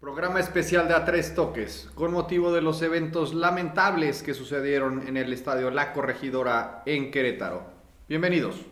[0.00, 5.16] Programa especial de A Tres Toques, con motivo de los eventos lamentables que sucedieron en
[5.16, 7.64] el estadio La Corregidora en Querétaro.
[8.08, 8.64] Bienvenidos.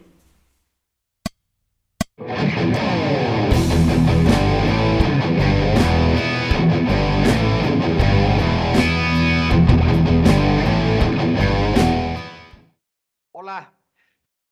[13.33, 13.76] Hola,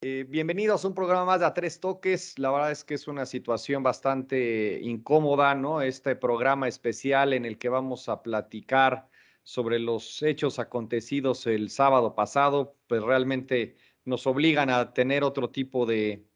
[0.06, 2.38] eh, bienvenidos a un programa más de A Tres Toques.
[2.38, 5.80] La verdad es que es una situación bastante incómoda, ¿no?
[5.80, 9.08] Este programa especial en el que vamos a platicar
[9.44, 15.86] sobre los hechos acontecidos el sábado pasado, pues realmente nos obligan a tener otro tipo
[15.86, 16.26] de,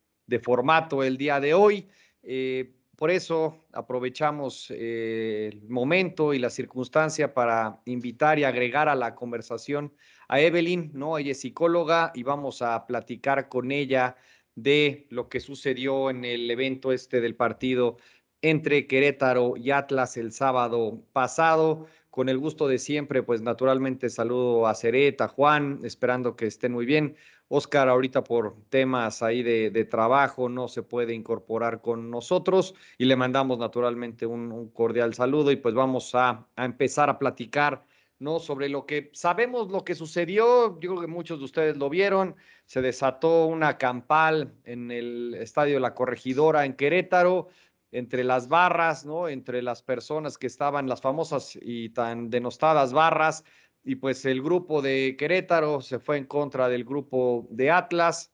[0.43, 1.91] formato el día de hoy.
[2.23, 8.97] Eh, por eso aprovechamos eh, el momento y la circunstancia para invitar y agregar a
[8.97, 9.95] la conversación
[10.27, 11.17] a Evelyn, ¿no?
[11.17, 14.17] Ella es psicóloga y vamos a platicar con ella
[14.57, 17.99] de lo que sucedió en el evento este del partido
[18.43, 21.87] entre Querétaro y Atlas el sábado pasado.
[22.11, 26.73] Con el gusto de siempre, pues naturalmente saludo a Ceret, a Juan, esperando que estén
[26.73, 27.17] muy bien.
[27.49, 33.17] Oscar ahorita por temas ahí de, trabajo no se puede incorporar con nosotros y le
[33.17, 37.85] mandamos naturalmente un, cordial saludo y pues vamos a, a, empezar a platicar
[38.19, 38.39] ¿no?
[38.39, 40.79] sobre lo que sabemos lo que sucedió.
[40.81, 42.37] Yo creo que muchos de ustedes lo vieron.
[42.67, 47.49] Se desató una campal en el estadio La Corregidora en Querétaro
[47.93, 49.29] entre las barras, ¿no?
[49.29, 53.45] Entre las personas que estaban, las famosas y tan denostadas barras,
[53.85, 58.33] y pues el grupo de Querétaro se fue en contra del grupo de Atlas.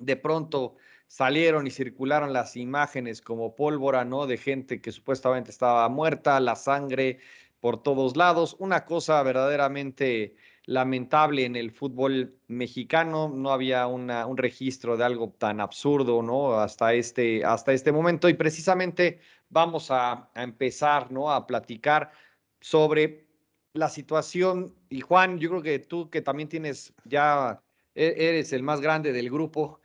[0.00, 0.76] De pronto
[1.08, 4.26] salieron y circularon las imágenes como pólvora, ¿no?
[4.26, 7.18] De gente que supuestamente estaba muerta, la sangre
[7.60, 8.54] por todos lados.
[8.60, 10.36] Una cosa verdaderamente
[10.68, 13.32] lamentable en el fútbol mexicano.
[13.34, 16.60] No había una, un registro de algo tan absurdo, ¿no?
[16.60, 18.28] Hasta este, hasta este momento.
[18.28, 21.32] Y precisamente vamos a, a empezar, ¿no?
[21.32, 22.12] A platicar
[22.60, 23.26] sobre
[23.72, 27.62] la situación, y Juan, yo creo que tú que también tienes ya,
[27.94, 29.80] e-, eres el más grande del grupo,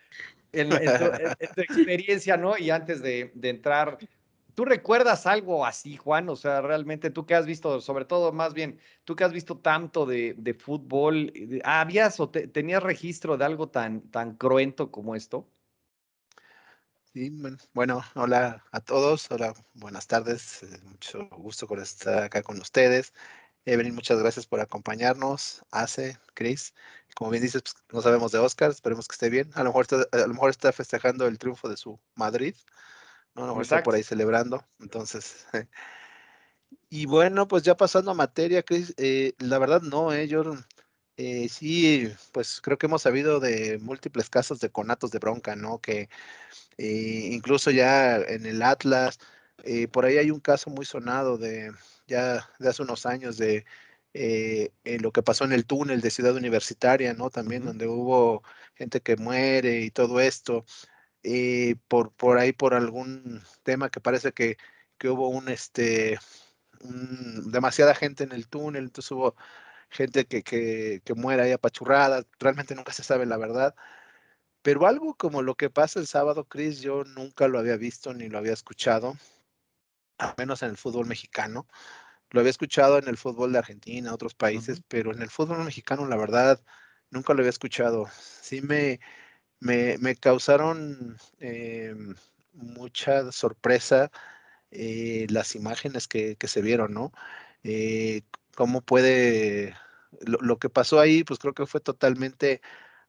[0.52, 0.76] en, tu,
[1.62, 2.58] experiencia, ¿no?
[2.58, 3.98] Y antes de, entrar,
[4.56, 6.30] ¿tú recuerdas algo así, Juan?
[6.30, 9.58] O sea, realmente tú que has visto, sobre todo más bien, tú que has visto
[9.58, 11.34] tanto de, de fútbol,
[11.64, 15.48] ¿habías o tenías registro de algo tan, tan cruento como esto?
[17.14, 17.32] Sí,
[17.74, 23.14] bueno, hola a todos, hola, buenas tardes, eh, mucho gusto por estar acá con ustedes.
[23.66, 25.64] Evelyn, muchas gracias por acompañarnos.
[25.72, 26.74] Ace, Chris,
[27.16, 29.52] como bien dices, pues, no sabemos de Oscar, esperemos que esté bien.
[29.54, 32.56] A lo mejor está, a lo mejor está festejando el triunfo de su Madrid,
[33.36, 33.48] ¿no?
[33.48, 34.66] Mejor está por ahí celebrando.
[34.80, 35.46] Entonces,
[36.90, 40.44] y bueno, pues ya pasando a materia, Chris, eh, la verdad no, eh, yo
[41.18, 45.80] eh, sí, pues creo que hemos sabido de múltiples casos de conatos de bronca, ¿no?
[45.80, 46.10] Que
[46.78, 49.20] eh, incluso ya en el Atlas,
[49.92, 51.72] por ahí hay un caso muy sonado de
[52.08, 53.66] ya de hace unos años de
[54.14, 54.72] eh,
[55.02, 57.30] lo que pasó en el túnel de Ciudad Universitaria, ¿no?
[57.30, 58.44] También donde hubo
[58.76, 60.66] gente que muere y todo esto,
[61.24, 64.58] eh, por, por ahí por algún tema que parece que,
[64.98, 66.20] que hubo un, este,
[67.46, 69.36] demasiada gente en el túnel, entonces hubo
[69.90, 73.76] gente que, que, que muere ahí apachurrada, realmente nunca se sabe la verdad.
[74.64, 78.30] Pero algo como lo que pasa el sábado, Chris, yo nunca lo había visto ni
[78.30, 79.18] lo había escuchado
[80.18, 81.68] al menos en el fútbol mexicano.
[82.30, 86.08] Lo había escuchado en el fútbol de Argentina, otros países, pero en el fútbol mexicano,
[86.08, 86.62] la verdad,
[87.10, 88.08] nunca lo había escuchado.
[88.42, 89.00] Sí me,
[89.64, 91.96] me, causaron eh,
[92.54, 94.12] mucha sorpresa
[94.72, 97.12] eh, las imágenes que, se vieron, ¿no?
[97.64, 98.24] Eh,
[98.56, 99.76] ¿Cómo puede,
[100.22, 102.62] lo, que pasó ahí, pues creo que fue totalmente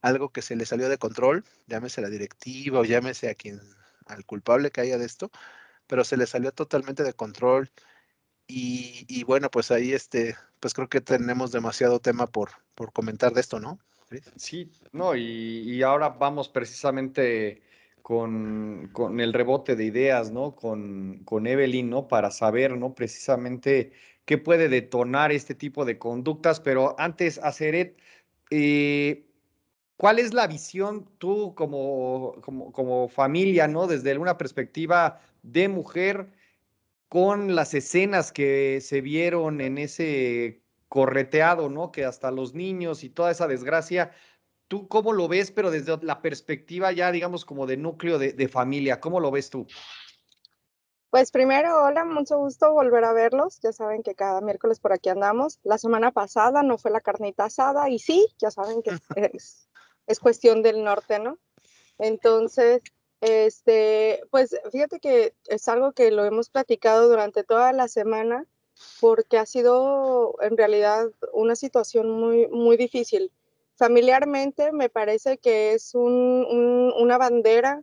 [0.02, 3.60] algo que se le salió de control, llámese la directiva o llámese a quien,
[4.06, 5.30] al culpable que haya de esto,
[5.86, 7.70] pero se le salió totalmente de control.
[8.46, 13.40] Y, bueno, pues ahí este, pues creo que tenemos demasiado tema por, por comentar de
[13.40, 13.80] esto, ¿no?
[14.36, 17.62] Sí, no, y, ahora vamos precisamente
[18.02, 20.54] con, con, el rebote de ideas, ¿no?
[20.54, 22.08] Con, con Evelyn, ¿no?
[22.08, 22.94] Para saber, ¿no?
[22.94, 23.92] Precisamente
[24.24, 27.98] qué puede detonar este tipo de conductas, pero antes, Aceret,
[28.50, 29.26] eh,
[29.96, 33.86] ¿cuál es la visión tú como, como, como familia, ¿no?
[33.86, 36.30] Desde una perspectiva de mujer
[37.08, 40.63] con las escenas que se vieron en ese
[40.94, 41.90] correteado, ¿no?
[41.90, 44.12] Que hasta los niños y toda esa desgracia,
[44.68, 49.00] ¿tú cómo lo ves, pero desde la perspectiva ya, digamos, como de núcleo de, familia,
[49.00, 49.66] ¿cómo lo ves tú?
[51.10, 53.58] Pues primero, hola, mucho gusto volver a verlos.
[53.60, 55.58] Ya saben que cada miércoles por aquí andamos.
[55.64, 58.90] La semana pasada no fue la carnita asada y sí, ya saben que
[59.36, 59.68] es,
[60.06, 61.40] es cuestión del norte, ¿no?
[61.98, 62.82] Entonces,
[63.20, 68.46] Este, pues fíjate que es algo que lo hemos platicado durante toda la semana
[69.00, 73.30] porque ha sido en realidad una situación muy, muy difícil.
[73.76, 77.82] Familiarmente me parece que es una bandera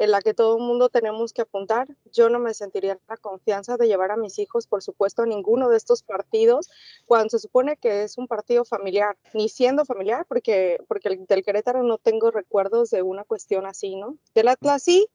[0.00, 1.86] en la que todo el mundo tenemos que apuntar.
[2.10, 5.68] Yo no me sentiría la confianza de llevar a mis hijos, por supuesto, a ninguno
[5.68, 6.70] de estos partidos,
[7.04, 11.82] cuando se supone que es un partido familiar, ni siendo familiar, porque, porque del Querétaro
[11.82, 14.16] no tengo recuerdos de una cuestión así, ¿no?
[14.34, 15.06] Del Atlas sí,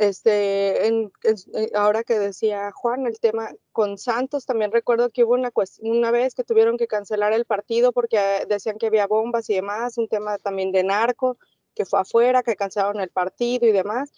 [0.00, 5.34] este, en, eh, ahora que decía Juan, el tema con Santos, también recuerdo que hubo
[5.34, 8.18] una, una vez que tuvieron que cancelar el partido porque
[8.48, 11.36] decían que había bombas y demás, un tema también de narco
[11.74, 14.10] que fue afuera, que cancelaron el partido y demás,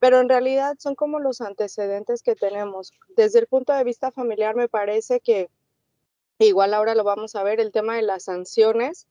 [0.00, 2.90] pero en realidad son como los antecedentes que tenemos.
[3.16, 5.50] Desde el punto de vista familiar me parece que,
[6.40, 9.06] igual ahora lo vamos a ver, el tema de las sanciones,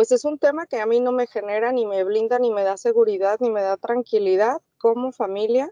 [0.00, 2.64] pues es un tema que a mí no me genera ni me blinda ni me
[2.64, 5.70] da seguridad ni me da tranquilidad como familia,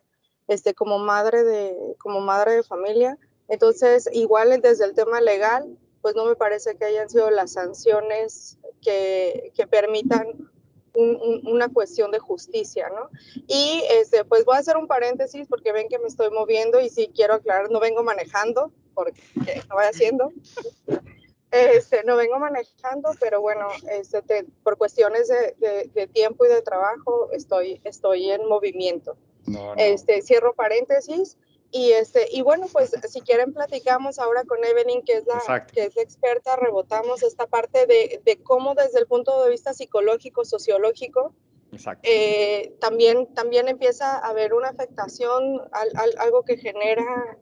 [0.48, 3.16] este, como madre de, como madre de familia.
[3.48, 8.58] Entonces, igual desde el tema legal, pues no me parece que hayan sido las sanciones
[8.82, 10.50] que, que permitan
[10.92, 13.08] una cuestión de justicia, ¿no?
[13.46, 16.90] Y este, pues voy a hacer un paréntesis porque ven que me estoy moviendo y
[16.90, 19.22] sí quiero aclarar, no vengo manejando, porque
[19.70, 20.34] no voy haciendo.
[21.50, 27.30] Este, no vengo manejando, pero bueno, este, por cuestiones de, de, tiempo y de trabajo
[27.32, 29.16] estoy, estoy en movimiento.
[29.76, 31.38] Este, cierro paréntesis.
[31.70, 35.84] Y, este, y bueno, pues si quieren platicamos ahora con Evelyn, que es la, que
[35.84, 41.34] es experta, rebotamos esta parte de, de, cómo desde el punto de vista psicológico, sociológico,
[42.02, 47.38] eh, también, también empieza a haber una afectación, al, algo que genera,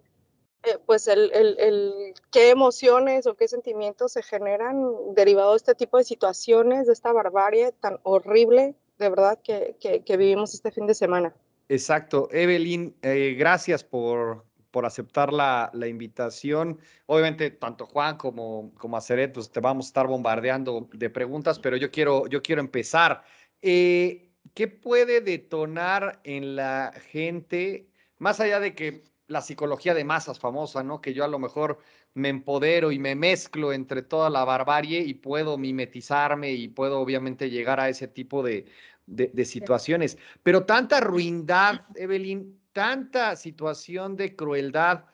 [0.67, 4.85] eh, pues, el, el, el, qué emociones o qué sentimientos se generan
[5.15, 10.03] derivado de este tipo de situaciones, de esta barbarie tan horrible, de verdad, que, que,
[10.03, 11.35] que vivimos este fin de semana.
[11.69, 12.29] Exacto.
[12.33, 16.81] Evelyn, eh, gracias por, por aceptar la, la, invitación.
[17.07, 21.77] Obviamente, tanto Juan como, como Aceret, pues te vamos a estar bombardeando de preguntas, pero
[21.77, 23.23] yo quiero, yo quiero empezar.
[23.63, 30.39] Eh, ¿Qué puede detonar en la gente, más allá de que la psicología de masas
[30.39, 31.01] famosa, ¿no?
[31.01, 31.79] Que yo a lo mejor
[32.15, 37.51] me empodero y me mezclo entre toda la barbarie y puedo mimetizarme y puedo obviamente
[37.51, 38.67] llegar a ese tipo de,
[39.07, 40.19] de, situaciones.
[40.43, 45.05] Pero tanta ruindad, Evelyn, tanta situación de crueldad,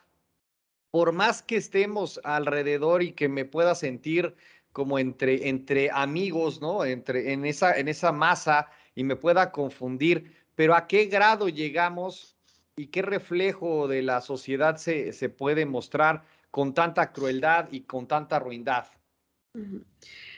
[0.91, 4.35] por más que estemos alrededor y que me pueda sentir
[4.73, 6.85] como entre, entre amigos, ¿no?
[6.85, 12.32] Entre, en, esa, en esa masa y me pueda confundir, pero ¿a qué grado llegamos
[12.77, 18.07] y qué reflejo de la sociedad se, se puede mostrar con tanta crueldad y con
[18.07, 18.87] tanta ruindad?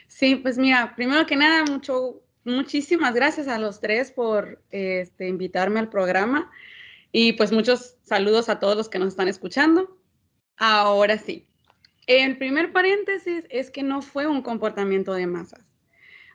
[0.07, 5.79] Sí, pues mira, primero que nada, mucho muchísimas gracias a los tres por este, invitarme
[5.79, 6.51] al programa
[7.11, 9.97] y pues muchos saludos a todos los que nos están escuchando.
[10.57, 11.47] Ahora sí,
[12.07, 15.65] el primer paréntesis es que no fue un comportamiento de masas.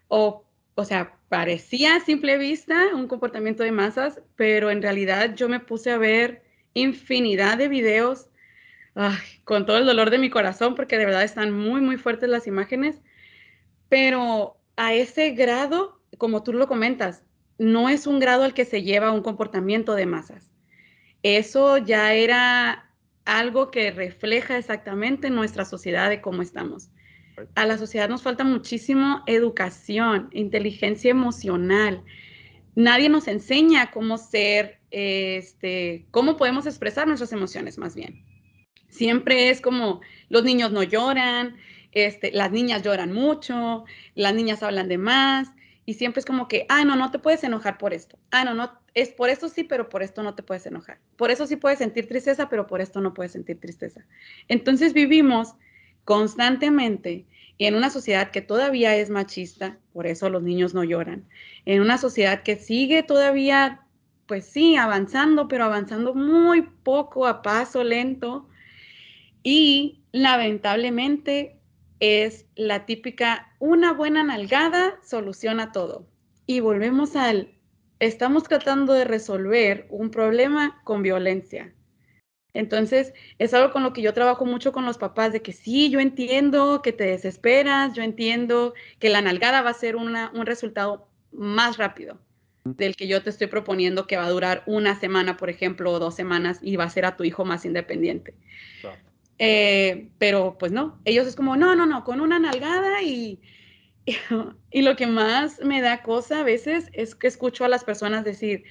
[0.08, 0.44] O,
[0.80, 5.60] o sea, parecía a simple vista un comportamiento de masas, pero en realidad yo me
[5.60, 6.42] puse a ver
[6.74, 8.26] infinidad de videos
[9.44, 12.46] con todo el dolor de mi corazón, porque de verdad están muy, muy fuertes las
[12.46, 13.00] imágenes,
[13.88, 17.22] pero a ese grado como tú lo comentas,
[17.58, 20.50] no es un grado al que se lleva un comportamiento de masas.
[21.22, 22.90] Eso ya era
[23.24, 26.90] algo que refleja exactamente nuestra sociedad de cómo estamos.
[27.54, 32.02] A la sociedad nos falta muchísimo educación, inteligencia emocional.
[32.74, 38.24] Nadie nos enseña cómo ser, este, cómo podemos expresar nuestras emociones más bien.
[38.88, 41.56] Siempre es como los niños no lloran,
[41.92, 45.50] este, las niñas lloran mucho, las niñas hablan de más,
[45.90, 48.18] y siempre es como que, ah, no, no te puedes enojar por esto.
[48.30, 51.00] Ah, no, no, es por esto sí, pero por esto no te puedes enojar.
[51.16, 54.06] Por eso sí puedes sentir tristeza, pero por esto no puedes sentir tristeza.
[54.48, 55.54] Entonces vivimos
[56.04, 57.26] constantemente
[57.58, 61.26] en una sociedad que todavía es machista, por eso los niños no lloran,
[61.66, 63.82] en una sociedad que sigue todavía,
[64.26, 68.48] pues sí, avanzando, pero avanzando muy poco a paso lento
[69.42, 71.60] y lamentablemente
[72.00, 76.06] es la típica, una buena nalgada soluciona todo.
[76.46, 77.52] Y volvemos al,
[77.98, 81.74] estamos tratando de resolver un problema con violencia.
[82.54, 85.90] Entonces, es algo con lo que yo trabajo mucho con los papás, de que sí,
[85.90, 91.08] yo entiendo que te desesperas, yo entiendo que la nalgada va a ser un resultado
[91.32, 92.18] más rápido
[92.64, 95.98] del que yo te estoy proponiendo que va a durar una semana, por ejemplo, o
[95.98, 98.34] dos semanas y va a ser a tu hijo más independiente.
[99.38, 103.40] Eh, pero pues no, ellos es como, no, no, no, con una nalgada y,
[104.70, 108.22] y, lo que más me da cosa a veces es que escucho a las personas
[108.22, 108.64] decir,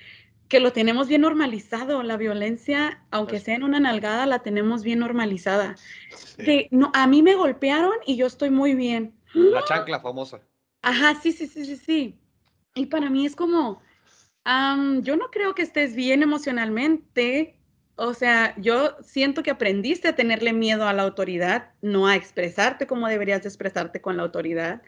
[0.50, 2.04] que lo tenemos bien normalizado.
[2.04, 5.76] La violencia, aunque sea en una nalgada, la tenemos bien normalizada.
[6.72, 9.14] no, a mí me golpearon y yo estoy muy bien.
[9.34, 10.42] La chancla famosa.
[10.82, 12.20] Ajá, sí, sí, sí, sí, sí.
[12.74, 13.82] Y para mí es como,
[15.02, 17.56] yo no creo que estés bien emocionalmente.
[17.96, 22.88] O sea, yo siento que aprendiste a tenerle miedo a la autoridad, no a expresarte
[22.88, 24.82] como deberías expresarte con la autoridad.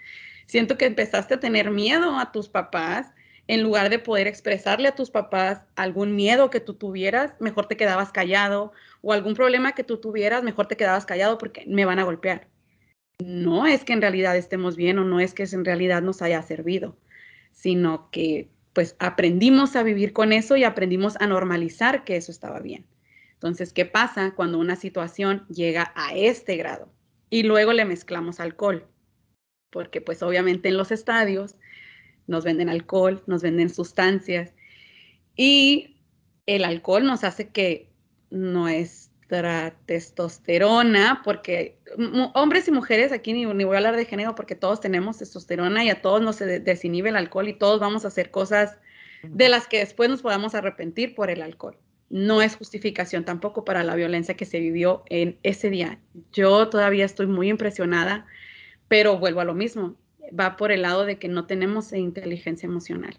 [0.47, 3.13] Siento que empezaste a tener miedo a tus papás
[3.51, 7.75] en lugar de poder expresarle a tus papás algún miedo que tú tuvieras, mejor te
[7.75, 12.00] quedabas callado o algún problema que tú tuvieras, mejor te quedabas callado porque me van
[12.00, 12.48] a golpear.
[13.20, 16.41] No es que en realidad estemos bien o no es que en realidad nos haya
[16.43, 16.96] servido,
[17.51, 22.62] sino que pues aprendimos a vivir con eso y aprendimos a normalizar que eso estaba
[22.62, 22.86] bien.
[23.34, 26.88] Entonces, ¿qué pasa cuando una situación llega a este grado?
[27.29, 28.88] Y luego le mezclamos alcohol,
[29.72, 31.58] porque pues obviamente en los estadios
[32.31, 34.53] nos venden alcohol, nos venden sustancias
[35.35, 35.97] y
[36.47, 37.89] el alcohol nos hace que
[38.29, 41.77] nuestra testosterona, porque
[42.33, 45.89] hombres y mujeres, aquí ni, voy a hablar de género porque todos tenemos testosterona y
[45.89, 48.79] a todos nos desinhibe el alcohol y todos vamos a hacer cosas
[49.23, 51.77] de las que después nos podamos arrepentir por el alcohol.
[52.09, 56.00] No es justificación tampoco para la violencia que se vivió en ese día.
[56.33, 58.25] Yo todavía estoy muy impresionada,
[58.89, 59.95] pero vuelvo a lo mismo
[60.38, 63.17] va por el lado de que no tenemos inteligencia emocional.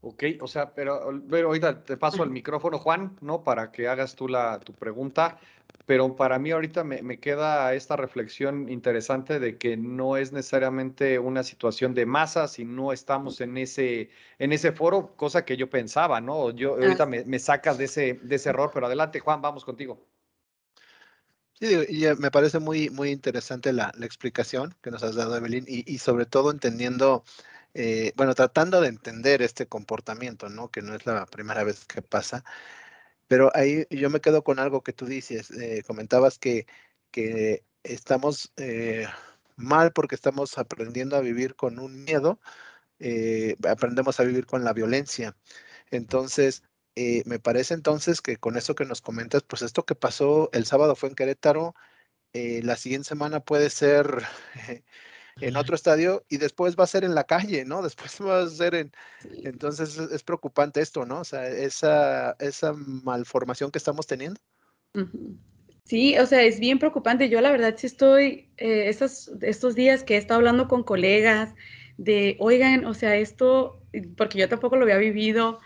[0.00, 3.42] Ok, o sea, pero, pero ahorita te paso el micrófono, Juan, ¿no?
[3.42, 5.38] Para que hagas tú la, tu pregunta.
[5.84, 11.18] Pero para mí ahorita me, me, queda esta reflexión interesante de que no es necesariamente
[11.18, 15.70] una situación de masa si no estamos en ese, en ese foro, cosa que yo
[15.70, 16.50] pensaba, ¿no?
[16.50, 20.06] Yo ahorita me, me sacas de ese, de ese error, pero adelante, Juan, vamos contigo.
[21.58, 25.98] Sí, y me parece muy, muy interesante la, explicación que nos has dado, Evelyn, y,
[25.98, 27.24] sobre todo entendiendo,
[27.74, 30.70] eh, bueno, tratando de entender este comportamiento, ¿no?
[30.70, 32.44] Que no es la primera vez que pasa.
[33.28, 36.66] Pero ahí yo me quedo con algo que tú dices, eh, comentabas que,
[37.10, 39.06] que estamos eh,
[39.56, 42.40] mal porque estamos aprendiendo a vivir con un miedo,
[43.68, 45.36] aprendemos a vivir con la violencia.
[45.90, 46.64] Entonces,
[46.96, 50.64] eh, me parece entonces que con eso que nos comentas, pues esto que pasó el
[50.64, 51.74] sábado fue en Querétaro,
[52.32, 54.22] eh, la siguiente semana puede ser
[55.40, 57.82] en otro estadio y después va a ser en la calle, ¿no?
[57.82, 58.92] Después va a ser en...
[59.44, 61.20] Entonces es, preocupante esto, ¿no?
[61.20, 64.40] O sea, esa, esa malformación que estamos teniendo.
[65.84, 67.28] Sí, o sea, es bien preocupante.
[67.28, 71.54] Yo la verdad sí estoy, eh, estos, estos días que he estado hablando con colegas
[71.98, 73.82] de, oigan, o sea, esto,
[74.16, 75.60] porque yo tampoco lo había vivido,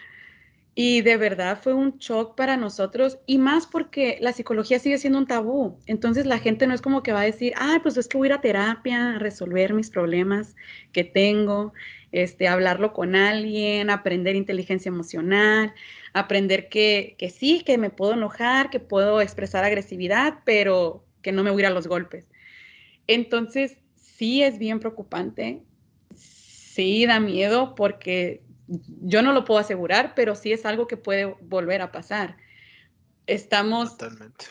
[0.75, 5.19] y de verdad fue un shock para nosotros y más porque la psicología sigue siendo
[5.19, 5.79] un tabú.
[5.87, 8.27] Entonces la gente no es como que va a decir, ah, pues es que voy
[8.27, 10.55] a ir a terapia a resolver mis problemas
[10.93, 11.73] que tengo,
[12.13, 15.75] este, hablarlo con alguien, aprender inteligencia emocional,
[16.13, 21.43] aprender que, que sí, que me puedo enojar, que puedo expresar agresividad, pero que no
[21.43, 22.27] me voy a ir a los golpes.
[23.09, 25.63] Entonces sí es bien preocupante,
[26.15, 28.43] sí da miedo porque
[29.03, 32.37] yo no lo puedo asegurar, pero sí es algo que puede volver a pasar.
[33.27, 33.97] Estamos...
[33.97, 34.47] Totalmente.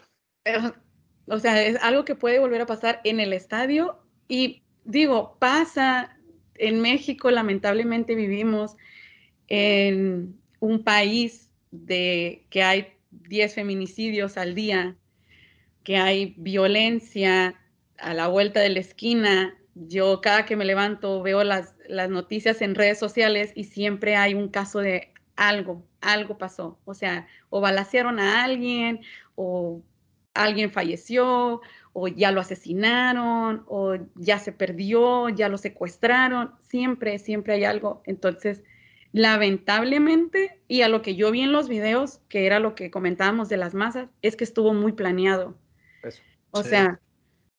[1.28, 6.18] o sea, es algo que puede volver a pasar en el estadio y digo, pasa
[6.56, 8.76] en México, lamentablemente vivimos
[9.48, 14.98] en un país de que hay 10 feminicidios al día,
[15.84, 17.60] que hay violencia
[17.98, 22.62] a la vuelta de la esquina, yo cada que me levanto veo las, las noticias
[22.62, 26.80] en redes sociales y siempre hay un caso de algo, algo pasó.
[26.86, 29.02] O sea, o balacearon a alguien,
[29.36, 29.82] o
[30.34, 31.62] alguien falleció,
[31.94, 36.52] o ya lo asesinaron, o ya se perdió, ya lo secuestraron.
[36.62, 38.04] Siempre, siempre hay algo.
[38.06, 38.64] Entonces,
[39.12, 43.50] lamentablemente, y a lo que yo vi en los videos, que era lo que comentábamos
[43.50, 45.58] de las masas, es que estuvo muy planeado.
[46.52, 47.00] O sea,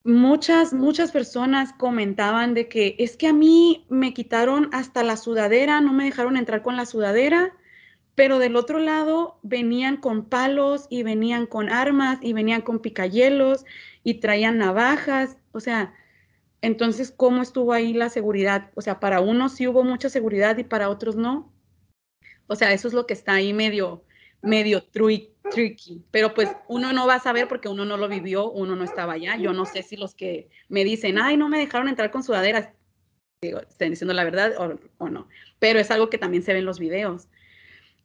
[0.04, 5.80] muchas, muchas personas comentaban de que es que a mí me quitaron hasta la sudadera,
[5.80, 7.57] no me dejaron entrar con la sudadera,
[8.14, 13.64] pero del otro lado venían con palos y venían con armas y venían con picayelos
[14.04, 15.95] y traían navajas, o sea,
[16.62, 18.71] entonces, ¿cómo estuvo ahí la seguridad?
[18.75, 21.50] O sea, para unos sí hubo mucha seguridad y para otros no.
[22.49, 24.04] O sea, eso es lo que está ahí medio,
[24.43, 28.77] medio tricky, pero pues uno no va a saber porque uno no lo vivió, uno
[28.77, 29.37] no estaba allá.
[29.37, 32.71] Yo no sé si los que me dicen, ay, no me dejaron entrar con sudaderas,
[33.43, 34.53] digo, estén diciendo la verdad
[34.99, 35.29] o, no,
[35.59, 37.29] pero es algo que también se ve en los videos.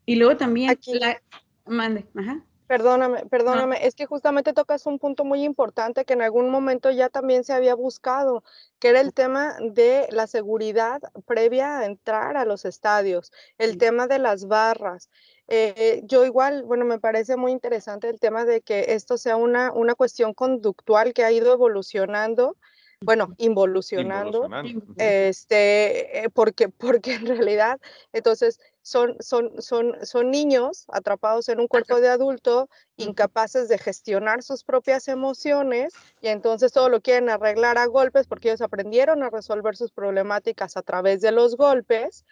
[0.05, 0.99] Y luego también, Aquí.
[0.99, 1.21] La,
[1.65, 2.43] mande, ajá.
[2.67, 7.09] Perdóname, perdóname, es que justamente tocas un punto muy importante que en algún momento ya
[7.09, 8.43] también se había buscado,
[8.79, 14.07] que era el tema de la seguridad previa a entrar a los estadios, el tema
[14.07, 15.11] de las barras.
[15.47, 19.71] Eh, yo igual, bueno, me parece muy interesante el tema de que esto sea una,
[19.71, 22.55] una cuestión conductual que ha ido evolucionando,
[23.01, 24.49] bueno, involucionando,
[24.97, 27.79] este, eh, porque, porque en realidad,
[28.13, 34.43] entonces, son, son, son, son niños atrapados en un cuerpo de adulto, incapaces de gestionar
[34.43, 39.31] sus propias emociones y entonces todo lo quieren arreglar a golpes porque ellos aprendieron a
[39.31, 42.25] resolver sus problemáticas a través de los golpes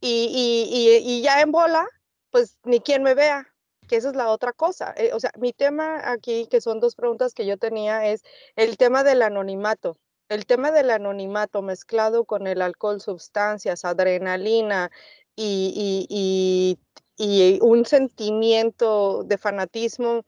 [0.00, 0.30] y,
[0.70, 1.84] y, y, ya en bola,
[2.30, 3.48] pues ni quien me vea,
[3.88, 4.94] que esa es la otra cosa.
[4.96, 8.22] Eh, o sea, mi tema aquí, que son dos preguntas que yo tenía, es
[8.56, 9.96] el tema del anonimato.
[10.28, 14.90] El tema del anonimato mezclado con el alcohol, sustancias, adrenalina
[15.34, 16.78] y, y,
[17.16, 20.24] y un sentimiento de fanatismo,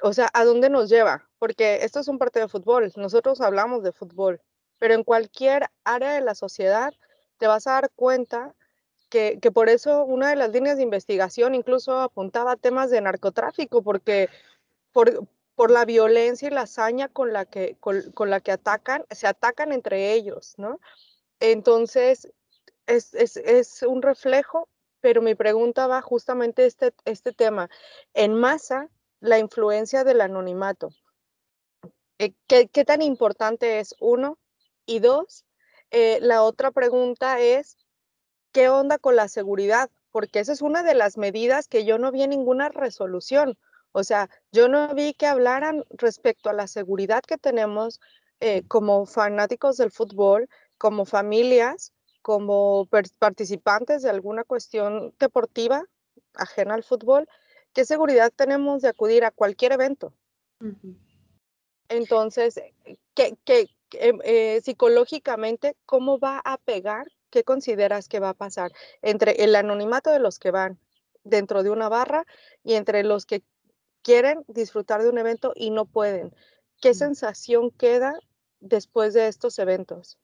[0.00, 1.28] o sea, ¿a dónde nos lleva?
[1.38, 4.40] Porque esto es un partido de fútbol, nosotros hablamos de fútbol,
[4.78, 6.92] pero en cualquier área de la sociedad
[7.38, 8.54] te vas a dar cuenta
[9.12, 13.82] que, por eso una de las líneas de investigación incluso apuntaba a temas de narcotráfico,
[13.82, 14.30] porque
[14.90, 19.04] por, por la violencia y la hazaña con la que, con, con la que atacan,
[19.10, 20.80] se atacan entre ellos, ¿no?
[21.40, 22.30] Entonces,
[22.86, 24.68] es, es, es, un reflejo,
[25.00, 27.68] pero mi pregunta va justamente este, este tema.
[28.14, 28.88] En masa,
[29.20, 30.88] la influencia del anonimato.
[32.18, 34.38] Eh, ¿Qué, ¿Qué, tan importante es uno?
[34.86, 35.44] Y dos,
[35.90, 37.76] eh, la otra pregunta es,
[38.52, 39.90] ¿qué onda con la seguridad?
[40.10, 43.58] Porque esa es una de las medidas que yo no vi en ninguna resolución.
[43.92, 48.00] O sea, yo no vi que hablaran respecto a la seguridad que tenemos
[48.40, 51.92] eh, como fanáticos del fútbol, como familias,
[52.22, 55.84] como participantes de alguna cuestión deportiva
[56.34, 57.28] ajena al fútbol.
[57.72, 60.12] ¿Qué seguridad tenemos de acudir a cualquier evento?
[60.60, 60.96] Uh -huh.
[61.88, 62.60] Entonces,
[63.14, 67.06] ¿qué, qué, Em, eh, psicológicamente, ¿cómo va a pegar?
[67.32, 70.78] ¿Qué consideras que va a pasar entre el anonimato de los que van
[71.24, 72.26] dentro de una barra
[72.62, 73.42] y entre los que
[74.02, 76.34] quieren disfrutar de un evento y no pueden?
[76.82, 78.12] ¿Qué sensación queda
[78.60, 80.18] después de estos eventos?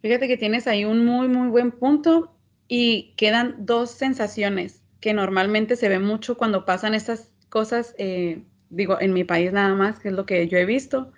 [0.00, 2.34] Fíjate que tienes ahí un muy, muy buen punto
[2.66, 8.98] y quedan dos sensaciones que normalmente se ven mucho cuando pasan estas cosas, eh, digo,
[9.02, 11.12] en mi país nada más, que es lo que yo he visto,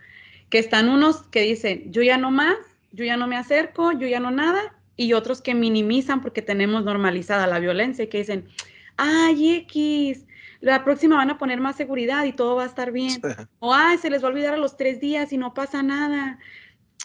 [0.51, 2.57] que están unos que dicen, yo ya no más,
[2.91, 6.85] yo ya no me acerco, yo ya no nada, y otros que minimizan porque tenemos
[6.85, 8.49] normalizada la violencia y que dicen,
[8.97, 10.27] ay, X,
[10.61, 13.23] la próxima van a poner más seguridad y todo va a estar bien.
[13.61, 16.41] O, ay, se les va a olvidar a los tres días y no pasa nada.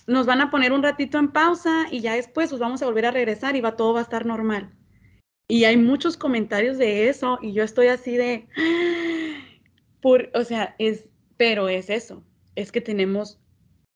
[0.08, 3.06] Nos van a poner un ratito en pausa y ya después nos vamos a volver
[3.06, 4.74] a regresar y va, todo va a estar normal.
[5.48, 8.48] Y hay muchos comentarios de eso y yo estoy así de,
[10.02, 11.06] por, o sea, es,
[11.38, 12.24] pero es eso,
[12.56, 13.40] es que tenemos,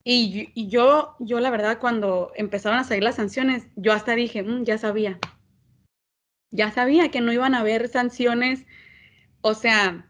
[0.09, 4.63] y, yo, yo la verdad, cuando empezaron a salir las sanciones, yo hasta dije, mmm,
[4.63, 5.19] ya sabía,
[6.49, 8.65] ya sabía que no iban a haber sanciones,
[9.41, 10.07] o sea,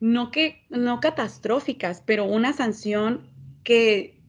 [0.00, 3.30] no que, no catastróficas, pero una sanción
[3.64, 4.20] que,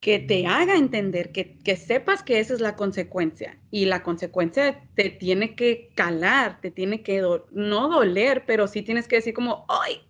[0.00, 4.82] que te haga entender, que, que sepas que esa es la consecuencia, y la consecuencia
[4.96, 9.64] te tiene que calar, te tiene que, no doler, pero sí tienes que decir como,
[9.68, 10.00] ¡ay!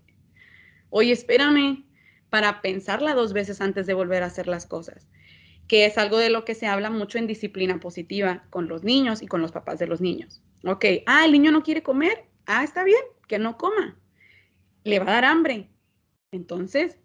[0.89, 1.84] Oye, espérame,
[2.35, 5.07] para pensarla dos veces antes de volver a hacer las cosas,
[5.69, 9.23] que es algo de lo que se habla mucho en disciplina positiva con los niños
[9.23, 10.43] y con los papás de los niños.
[10.65, 13.97] Ok, ah, el niño no quiere comer, ah, está bien, que no coma,
[14.83, 15.69] le va a dar hambre.
[16.33, 16.99] Entonces,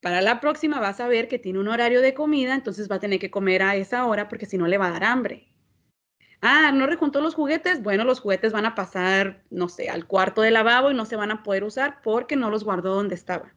[0.00, 3.00] para la próxima vas a ver que tiene un horario de comida, entonces va a
[3.00, 5.52] tener que comer a esa hora porque si no le va a dar hambre.
[6.40, 7.82] Ah, no rejuntó los juguetes.
[7.82, 11.16] Bueno, los juguetes van a pasar, no sé, al cuarto de lavabo y no se
[11.16, 13.52] van a poder usar porque no los guardó donde estaba.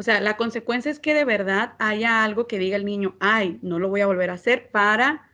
[0.00, 3.58] O sea, la consecuencia es que de verdad haya algo que diga el niño, ay,
[3.60, 5.30] no lo voy a volver a hacer para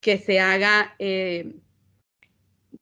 [0.00, 1.56] que se haga, eh,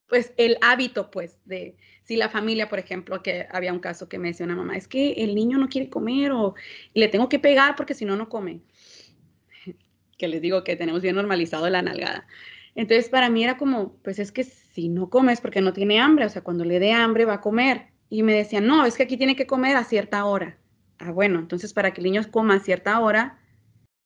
[0.07, 4.21] pues, el hábito, pues, de si la familia, por ejemplo, que había un caso que
[4.21, 6.55] me decía una mamá, es que el niño no quiere comer o
[6.95, 8.61] le tengo que pegar porque si no, no come.
[10.19, 12.29] Que les digo que tenemos bien normalizado la nalgada.
[12.77, 16.27] Entonces, para mí era como, pues es que si no comes porque no tiene hambre,
[16.27, 17.89] o sea, cuando le dé hambre va a comer.
[18.09, 20.59] Y me decían, no, es que aquí tiene que comer a cierta hora.
[20.99, 23.39] Ah, bueno, entonces para que el niño coma a cierta hora,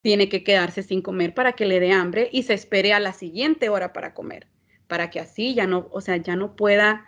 [0.02, 3.12] tiene que quedarse sin comer para que le dé hambre y se espere a la
[3.12, 4.48] siguiente hora para comer,
[4.88, 7.07] para que así ya no, o sea, ya no pueda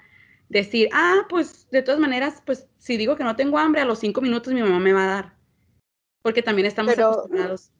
[0.48, 3.98] decir, ah, pues de todas maneras, pues si digo que no tengo hambre, a los
[3.98, 5.34] cinco minutos mi mamá me va a dar.
[6.22, 7.70] Porque también estamos pero, acostumbrados.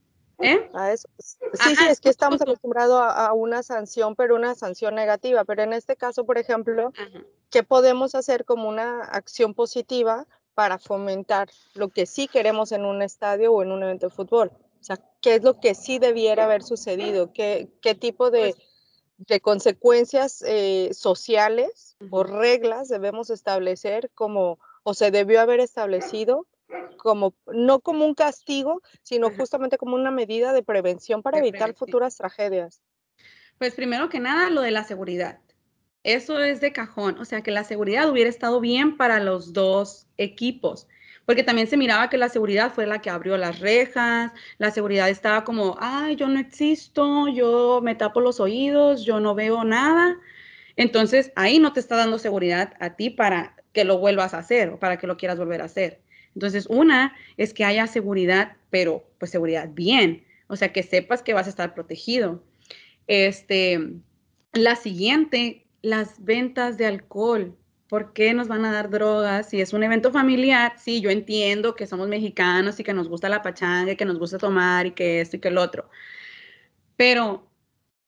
[0.41, 0.69] ¿Eh?
[0.75, 1.09] A eso.
[1.19, 5.45] Sí, Ajá, sí, es que estamos acostumbrados a, a, una sanción, pero una sanción negativa.
[5.45, 7.25] Pero en este caso, por ejemplo, Ajá.
[7.51, 13.03] ¿qué podemos hacer como una acción positiva para fomentar lo que sí queremos en un
[13.03, 14.53] estadio o en un evento de fútbol.
[14.81, 17.33] O sea, ¿qué es lo que sí debiera haber sucedido?
[17.33, 18.55] ¿Qué, qué tipo de,
[19.17, 26.47] de consecuencias eh, sociales o reglas debemos establecer como, o se debió haber establecido
[26.99, 32.17] como, no como un castigo, sino justamente como una medida de prevención para evitar futuras
[32.17, 32.81] tragedias?
[33.59, 35.41] Pues primero que nada, lo de la seguridad.
[36.05, 40.07] Eso es de cajón, o sea, que la seguridad hubiera estado bien para los dos
[40.17, 40.87] equipos
[41.27, 45.09] porque también se miraba que la seguridad fue la que abrió las rejas, la seguridad
[45.09, 50.19] estaba como, ay, yo no existo, yo me tapo los oídos, yo no veo nada.
[50.77, 54.71] Entonces, ahí no te está dando seguridad a ti para que lo vuelvas a hacer
[54.71, 56.01] o para que lo quieras volver a hacer.
[56.35, 61.33] Entonces, una es que haya seguridad, pero pues seguridad bien, o sea, que sepas que
[61.33, 62.43] vas a estar protegido.
[63.07, 63.81] Este,
[64.53, 67.57] la siguiente, las ventas de alcohol.
[67.95, 69.51] ¿por qué nos van a dar drogas?
[69.51, 73.29] Si es un evento familiar, sí, yo entiendo que somos mexicanos y que nos gusta
[73.29, 75.89] la pachanga y que nos gusta tomar y que esto y que el otro.
[76.97, 77.49] Pero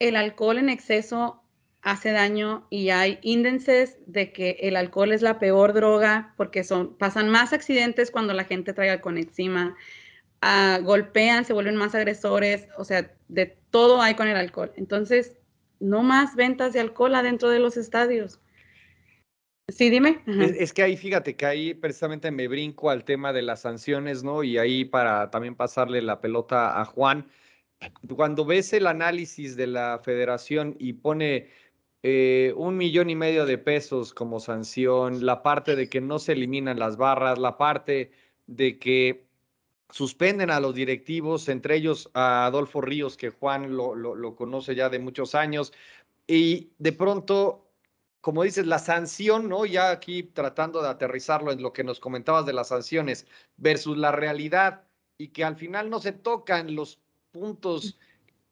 [0.00, 1.42] el alcohol en exceso
[1.82, 6.96] hace daño y hay índices de que el alcohol es la peor droga porque son,
[6.96, 9.76] pasan más accidentes cuando la gente trae alcohol encima,
[10.40, 14.72] ah, golpean, se vuelven más agresores, o sea, de todo hay con el alcohol.
[14.76, 15.34] Entonces,
[15.80, 18.40] no más ventas de alcohol adentro de los estadios.
[19.68, 20.22] Sí, dime.
[20.26, 24.44] Es, que ahí fíjate que ahí precisamente me brinco al tema de las sanciones, ¿no?
[24.44, 27.26] Y ahí para también pasarle la pelota a Juan.
[28.14, 31.48] Cuando ves el análisis de la federación y pone
[32.04, 36.32] eh, un millón y medio de pesos como sanción, la parte de que no se
[36.32, 38.12] eliminan las barras, la parte
[38.46, 39.25] de que
[39.90, 44.88] suspenden a los directivos, entre ellos a Adolfo Ríos, que Juan lo, lo conoce ya
[44.88, 45.72] de muchos años,
[46.26, 47.66] y de pronto
[48.26, 49.66] como dices, la sanción, ¿no?
[49.66, 53.24] Ya aquí tratando de aterrizarlo en lo que nos comentabas de las sanciones
[53.56, 54.82] versus la realidad
[55.16, 56.98] y que al final no se tocan los
[57.30, 58.00] puntos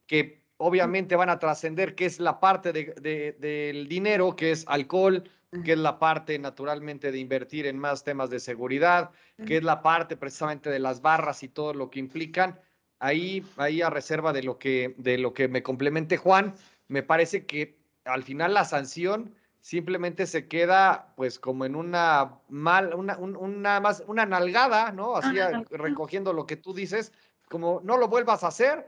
[0.06, 5.28] que obviamente van a trascender, que es la parte del dinero, que es alcohol,
[5.62, 9.10] que es la parte naturalmente de invertir en más temas de seguridad,
[9.46, 12.58] que es la parte precisamente de las barras y todo lo que implican.
[12.98, 16.54] Ahí, ahí a reserva de lo que, de lo que me complemente Juan,
[16.88, 22.94] me parece que al final la sanción simplemente se queda pues como en una mal,
[22.94, 25.16] una, una más, una nalgada, ¿no?
[25.16, 25.36] Así
[25.70, 27.12] recogiendo lo que tú dices,
[27.48, 28.86] como no lo vuelvas a hacer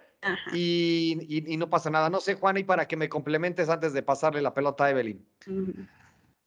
[0.52, 2.11] y, y, no pasa nada.
[2.11, 5.24] No sé, Juan, y para que me complementes antes de pasarle la pelota a Evelyn.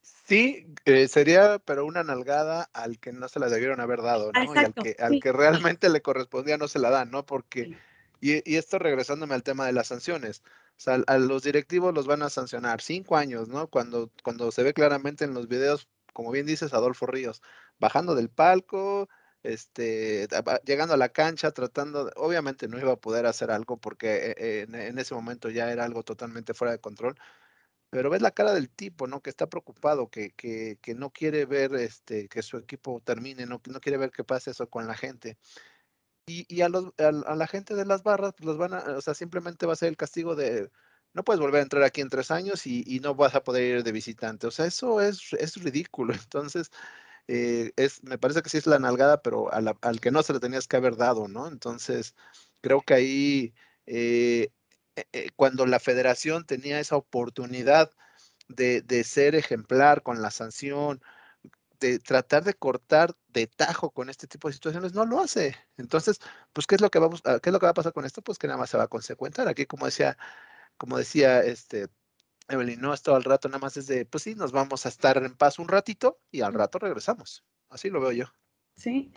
[0.02, 4.54] Sí, eh, sería, pero una nalgada al que no se la debieron haber dado, ¿no?
[4.54, 7.26] y al que, al que realmente le correspondía no se la dan, ¿no?
[7.26, 7.76] Porque,
[8.20, 10.42] y, y, esto regresándome al tema de las sanciones,
[10.80, 13.66] o sea, a los directivos los van a sancionar cinco años, ¿no?
[13.66, 17.42] Cuando, cuando se ve claramente en los videos, como bien dices, Adolfo Ríos,
[17.78, 19.08] bajando del palco,
[19.42, 20.28] este,
[20.64, 24.98] llegando a la cancha, tratando, obviamente no iba a poder hacer algo porque eh, en,
[24.98, 27.16] ese momento ya era algo totalmente fuera de control,
[27.90, 29.20] pero ves la cara del tipo, ¿no?
[29.22, 33.60] Que está preocupado, que, que, que no quiere ver este, que su equipo termine, no,
[33.68, 35.38] no quiere ver que pase eso con la gente.
[36.26, 39.14] Y, a, los, a, la gente de las barras, pues los van a, o sea,
[39.14, 40.70] simplemente va a ser el castigo de,
[41.12, 43.84] no puedes volver a entrar aquí en tres años y, no vas a poder ir
[43.84, 44.46] de visitante.
[44.46, 46.12] O sea, eso es, es ridículo.
[46.14, 46.70] Entonces,
[47.28, 50.40] eh, es, me parece que sí es la nalgada, pero al que no se le
[50.40, 51.48] tenías que haber dado, ¿no?
[51.48, 52.14] Entonces,
[52.60, 53.54] creo que ahí,
[53.86, 54.52] eh,
[55.12, 57.90] eh, cuando la federación tenía esa oportunidad
[58.48, 61.02] de, de ser ejemplar con la sanción,
[61.80, 65.56] de tratar de cortar de tajo con este tipo de situaciones, no lo hace.
[65.76, 66.20] Entonces,
[66.52, 68.04] pues, ¿qué es lo que vamos, a, qué es lo que va a pasar con
[68.04, 68.22] esto?
[68.22, 69.48] Pues que nada más se va a consecuentar.
[69.48, 70.16] Aquí, como decía,
[70.76, 71.88] como decía este
[72.48, 75.16] Evelyn, no, esto al rato nada más es de, pues sí, nos vamos a estar
[75.18, 77.44] en paz un ratito y al rato regresamos.
[77.70, 78.39] Así lo veo yo.
[78.80, 79.10] Sí.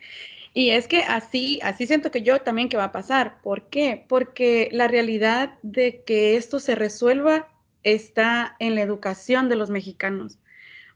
[0.54, 3.41] Y es que así, así siento que yo también que va a pasar.
[3.41, 4.06] ¿Por qué?
[4.08, 7.47] Porque la realidad de que esto se resuelva
[7.84, 10.38] está en la educación de los mexicanos.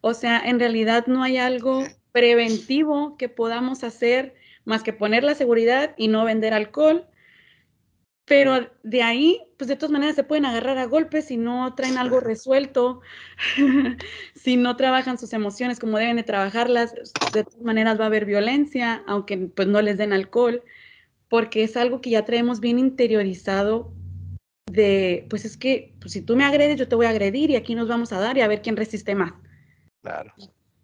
[0.01, 5.33] O sea, en realidad no hay algo preventivo que podamos hacer más que poner la
[5.33, 7.07] seguridad y no vender alcohol.
[8.27, 11.97] Pero de ahí, pues de todas maneras se pueden agarrar a golpes si no traen
[11.97, 12.99] algo resuelto,
[14.35, 16.93] si no trabajan sus emociones como deben de trabajarlas,
[17.33, 20.61] de todas maneras va a haber violencia, aunque pues no les den alcohol,
[21.29, 23.93] porque es algo que ya traemos bien interiorizado
[24.65, 27.55] de, pues es que pues si tú me agredes, yo te voy a agredir y
[27.55, 29.31] aquí nos vamos a dar y a ver quién resiste más.
[30.01, 30.33] Claro.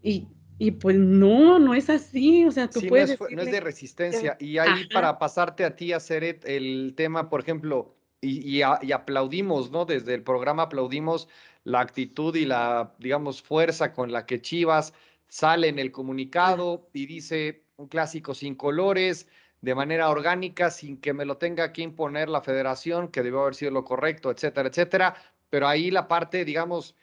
[0.02, 3.20] Y, y pues no, no es así, o sea, tú puedes...
[3.32, 4.38] No es, de resistencia.
[4.40, 9.72] Y ahí para pasarte a ti, a hacer el tema, por ejemplo, y, y, aplaudimos,
[9.72, 9.86] ¿no?
[9.86, 11.28] Desde el programa aplaudimos
[11.64, 14.94] la actitud y la, digamos, fuerza con la que Chivas
[15.28, 19.28] sale en el comunicado y dice un clásico sin colores,
[19.62, 23.56] de manera orgánica, sin que me lo tenga que imponer la federación, que debe haber
[23.56, 25.16] sido lo correcto, etcétera, etcétera
[25.54, 26.96] pero ahí la parte, digamos,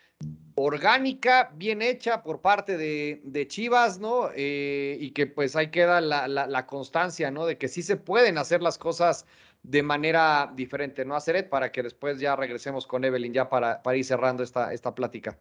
[0.62, 4.30] orgánica, bien hecha por parte de, Chivas, ¿no?
[4.34, 7.46] Eh, y que pues ahí queda la, constancia, ¿no?
[7.46, 9.26] De que sí se pueden hacer las cosas
[9.62, 11.16] de manera diferente, ¿no?
[11.16, 14.94] Aceret, para que después ya regresemos con Evelyn ya para, para ir cerrando esta, esta
[14.94, 15.38] plática.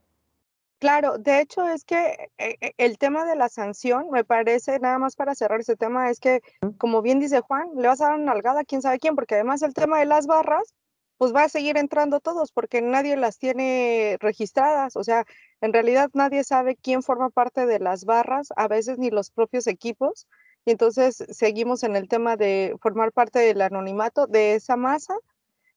[0.80, 4.98] Claro, de hecho es que eh, eh, el tema de la sanción, me parece, nada
[4.98, 6.40] más para cerrar ese tema, es que,
[6.78, 9.36] como bien dice Juan, le vas a dar una nalgada a quién sabe quién, porque
[9.36, 10.74] además el tema de las barras,
[11.20, 15.26] pues va a seguir entrando todos, porque nadie las tiene registradas, o sea,
[15.62, 19.68] en realidad nadie sabe quién forma parte de las barras, a veces ni los propios
[19.68, 20.28] equipos,
[20.66, 25.14] y entonces seguimos en el tema de formar parte del anonimato de esa masa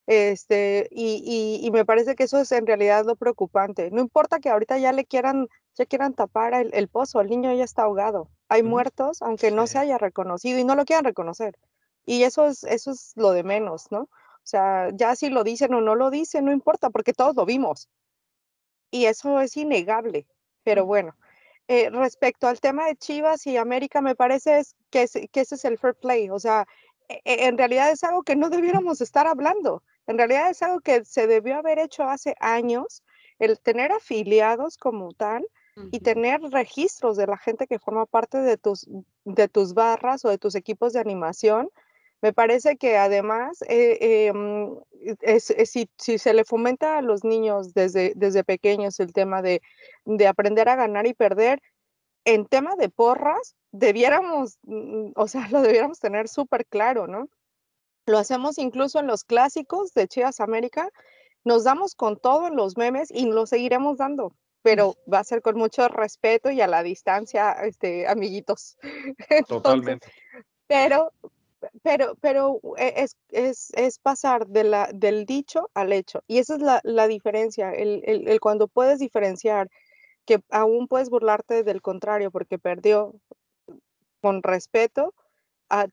[0.07, 3.91] este, y, me parece que eso es en realidad lo preocupante.
[3.91, 7.65] No importa que ahorita ya le quieran, ya quieran tapar el, pozo, el niño ya
[7.65, 8.29] está ahogado.
[8.49, 11.57] Hay muertos, aunque no se haya reconocido y no lo quieran reconocer.
[12.05, 14.09] Y eso es, eso es lo de menos, ¿no?
[14.45, 17.47] O sea, ya si lo dicen o no lo dicen, no importa, porque todos lo
[17.47, 17.89] vimos.
[18.91, 20.27] Y eso es innegable.
[20.65, 21.17] Pero bueno,
[21.69, 25.79] eh, respecto al tema de Chivas y América, me parece que, que ese es el
[25.79, 26.29] fair play.
[26.31, 26.67] O sea,
[27.09, 29.83] e, e, en realidad es algo que no debiéramos estar hablando.
[30.07, 33.03] En realidad es algo que se debió haber hecho hace años,
[33.39, 35.47] el tener afiliados como tal
[35.91, 38.87] y tener registros de la gente que forma parte de tus,
[39.25, 41.71] de tus barras o de tus equipos de animación.
[42.23, 44.77] Me parece que además, eh, em,
[45.41, 49.61] si, se le fomenta a los niños desde, desde pequeños el tema de,
[50.05, 51.61] de aprender a ganar y perder,
[52.25, 57.29] en tema de porras, debiéramos, mm, o sea, lo debiéramos tener súper claro, ¿no?
[58.07, 60.91] Lo hacemos incluso en los clásicos de Chivas América.
[61.45, 64.33] Nos damos con todo en los memes y lo seguiremos dando,
[64.63, 68.77] pero va a ser con mucho respeto y a la distancia, este, amiguitos.
[69.49, 70.09] Totalmente.
[70.67, 71.13] pero,
[71.83, 76.23] pero, pero e, es, es, es, pasar de la, del dicho al hecho.
[76.27, 79.69] Y esa es la, la diferencia, el, el, el, cuando puedes diferenciar
[80.25, 83.15] que aún puedes burlarte del contrario porque perdió
[84.21, 85.15] con respeto
[85.73, 85.87] a,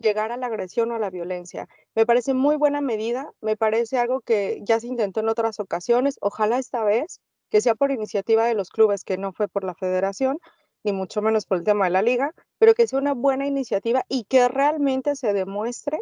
[0.00, 1.68] llegar a la agresión o a la violencia.
[1.94, 6.18] Me parece muy buena medida, me parece algo que ya se intentó en otras ocasiones,
[6.20, 9.74] ojalá esta vez que sea por iniciativa de los clubes, que no fue por la
[9.74, 10.38] federación,
[10.84, 14.04] ni mucho menos por el tema de la liga, pero que sea una buena iniciativa
[14.08, 16.00] y que realmente se demuestre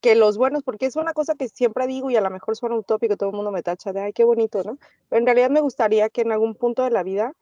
[0.00, 2.76] que los buenos, porque es una cosa que siempre digo y a lo mejor suena
[2.76, 4.78] utópico, todo el mundo me tacha de, ay, qué bonito, ¿no?
[5.10, 7.32] En realidad me gustaría que en algún punto de la vida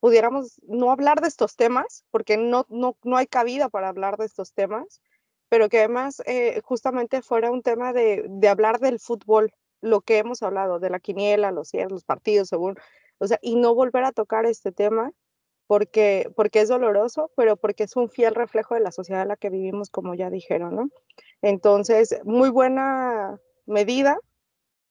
[0.00, 4.26] pudiéramos no hablar de estos temas, porque no, no, no hay cabida para hablar de
[4.26, 5.00] estos temas,
[5.48, 10.18] pero que además eh, justamente fuera un tema de, de, hablar del fútbol, lo que
[10.18, 12.76] hemos hablado, de la quiniela, los cierres, los partidos, según,
[13.18, 15.12] o sea, y no volver a tocar este tema,
[15.72, 19.36] porque, porque es doloroso, pero porque es un fiel reflejo de la sociedad en la
[19.36, 20.90] que vivimos, como ya dijeron, ¿no?
[21.40, 24.18] Entonces, muy buena medida,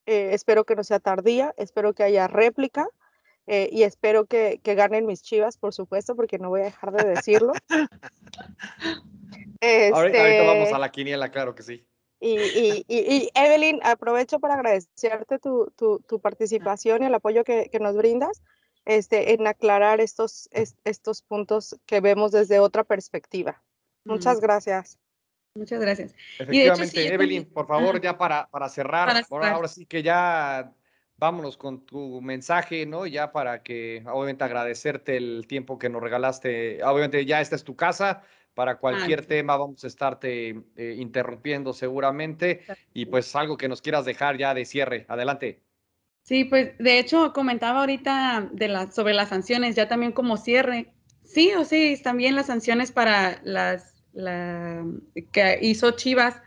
[0.07, 2.87] eh, espero que no sea tardía, espero que haya réplica,
[3.45, 6.93] eh, y espero que, que, ganen mis chivas, por supuesto, porque no voy a dejar
[6.93, 7.53] de decirlo.
[9.61, 11.85] este, ahorita, vamos a la quiniela, claro que sí.
[12.19, 17.69] Y, y, y, Evelyn, aprovecho para agradecerte tu, tu, tu participación y el apoyo que,
[17.71, 18.41] que, nos brindas
[18.97, 23.63] este, en aclarar estos, estos puntos que vemos desde otra perspectiva.
[24.03, 24.99] Muchas gracias.
[25.53, 26.15] Muchas gracias.
[26.39, 29.53] Efectivamente, Evelyn, por favor, ya para, para cerrar, para cerrar.
[29.53, 30.73] ahora sí que ya
[31.17, 33.05] vámonos con tu mensaje, ¿no?
[33.05, 36.83] Ya para que, obviamente, agradecerte el tiempo que nos regalaste.
[36.83, 38.23] Obviamente, ya esta es tu casa.
[38.53, 42.63] Para cualquier tema vamos a estarte eh, interrumpiendo seguramente.
[42.93, 45.05] Y pues algo que nos quieras dejar ya de cierre.
[45.09, 45.61] Adelante.
[46.23, 50.93] Sí, pues de hecho comentaba ahorita de la, sobre las sanciones, ya también como cierre.
[51.23, 54.85] Sí, o sí, también las sanciones para las la,
[55.31, 56.41] que hizo Chivas.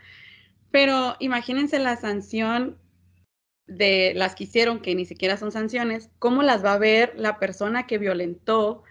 [0.71, 2.77] Pero imagínense la sanción
[3.67, 7.39] de las que hicieron, que ni siquiera son sanciones, ¿cómo las va a ver la
[7.39, 8.83] persona que violentó,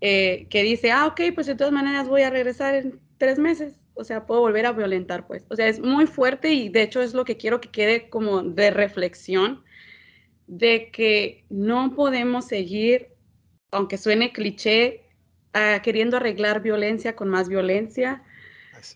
[0.00, 3.80] eh, que dice, ah, ok, pues de todas maneras voy a regresar en tres meses?
[3.94, 5.46] O sea, puedo volver a violentar, pues.
[5.50, 8.42] O sea, es muy fuerte y de hecho es lo que quiero que quede como
[8.42, 9.64] de reflexión,
[10.46, 13.08] de que no podemos seguir,
[13.70, 15.02] aunque suene cliché,
[15.52, 18.22] ah, queriendo arreglar violencia con más violencia,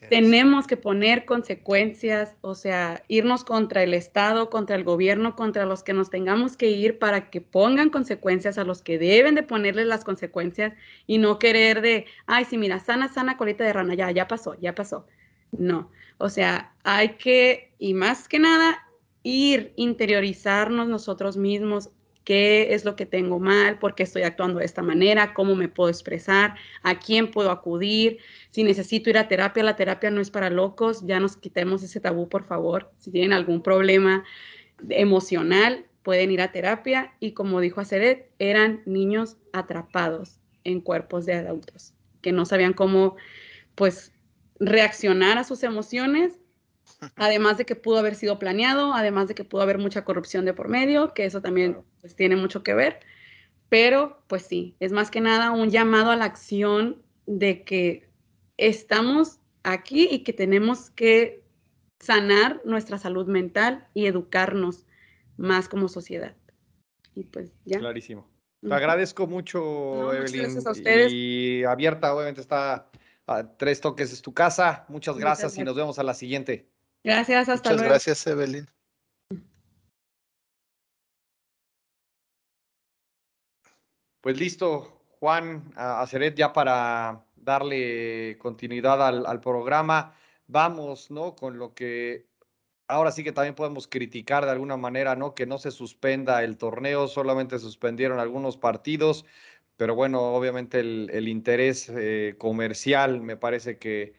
[0.09, 5.83] tenemos que poner consecuencias, o sea, irnos contra el Estado, contra el gobierno, contra los
[5.83, 9.87] que nos tengamos que ir para que pongan consecuencias a los que deben de ponerles
[9.87, 10.75] las consecuencias
[11.07, 14.55] y no querer de, ay, sí, mira, sana, sana, colita de rana, ya, ya pasó,
[14.61, 15.07] ya pasó.
[15.53, 18.87] No, o sea, hay que, y más que nada,
[19.23, 21.91] ir, interiorizarnos nosotros mismos,
[22.25, 25.69] qué es lo que tengo mal, por qué estoy actuando de esta manera, cómo me
[25.69, 28.19] puedo expresar, a quién puedo acudir,
[28.51, 32.01] si necesito ir a terapia, la terapia no es para locos, ya nos quitemos ese
[32.01, 32.93] tabú, por favor.
[32.99, 34.25] Si tienen algún problema
[34.91, 41.35] emocional, pueden ir a terapia y como dijo Aceret, eran niños atrapados en cuerpos de
[41.35, 43.17] adultos que no sabían cómo
[43.75, 44.13] pues
[44.59, 46.39] reaccionar a sus emociones,
[47.17, 50.55] además de que pudo haber sido planeado, además de que pudo haber mucha corrupción de
[50.55, 53.01] por medio, que eso también pues, tiene mucho que ver,
[53.69, 58.09] pero pues sí, es más que nada un llamado a la acción de que
[58.57, 61.43] estamos aquí y que tenemos que
[62.01, 64.87] sanar nuestra salud mental y educarnos
[65.37, 66.37] más como sociedad.
[67.15, 67.79] Y pues ya.
[67.79, 68.29] Clarísimo.
[68.61, 70.43] Te agradezco mucho, No, Evelyn.
[70.43, 71.13] gracias a ustedes.
[71.13, 72.91] Y abierta, obviamente está
[73.27, 74.85] a tres toques, es tu casa.
[74.89, 76.69] Muchas Muchas gracias y nos vemos a la siguiente.
[77.03, 77.91] Gracias, hasta Muchas luego.
[77.91, 78.67] gracias, Evelyn.
[84.21, 90.15] Pues listo, Juan, Aceret, ya para darle continuidad al, al programa,
[90.47, 91.35] vamos, ¿no?
[91.35, 92.29] Con lo que
[92.87, 95.35] ahora sí que también podemos criticar de alguna manera, ¿no?
[95.35, 99.25] Que no se suspenda el torneo, solamente suspendieron algunos partidos,
[99.77, 104.13] pero bueno, obviamente el, el interés eh, comercial me parece que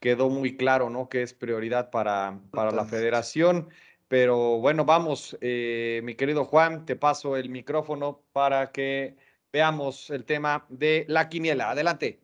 [0.00, 1.08] quedó muy claro, ¿no?
[1.08, 3.68] Que es prioridad para, para la federación.
[4.08, 9.16] Pero bueno, vamos, eh, mi querido Juan, te paso el micrófono para que
[9.52, 11.70] veamos el tema de la quiniela.
[11.70, 12.20] Adelante.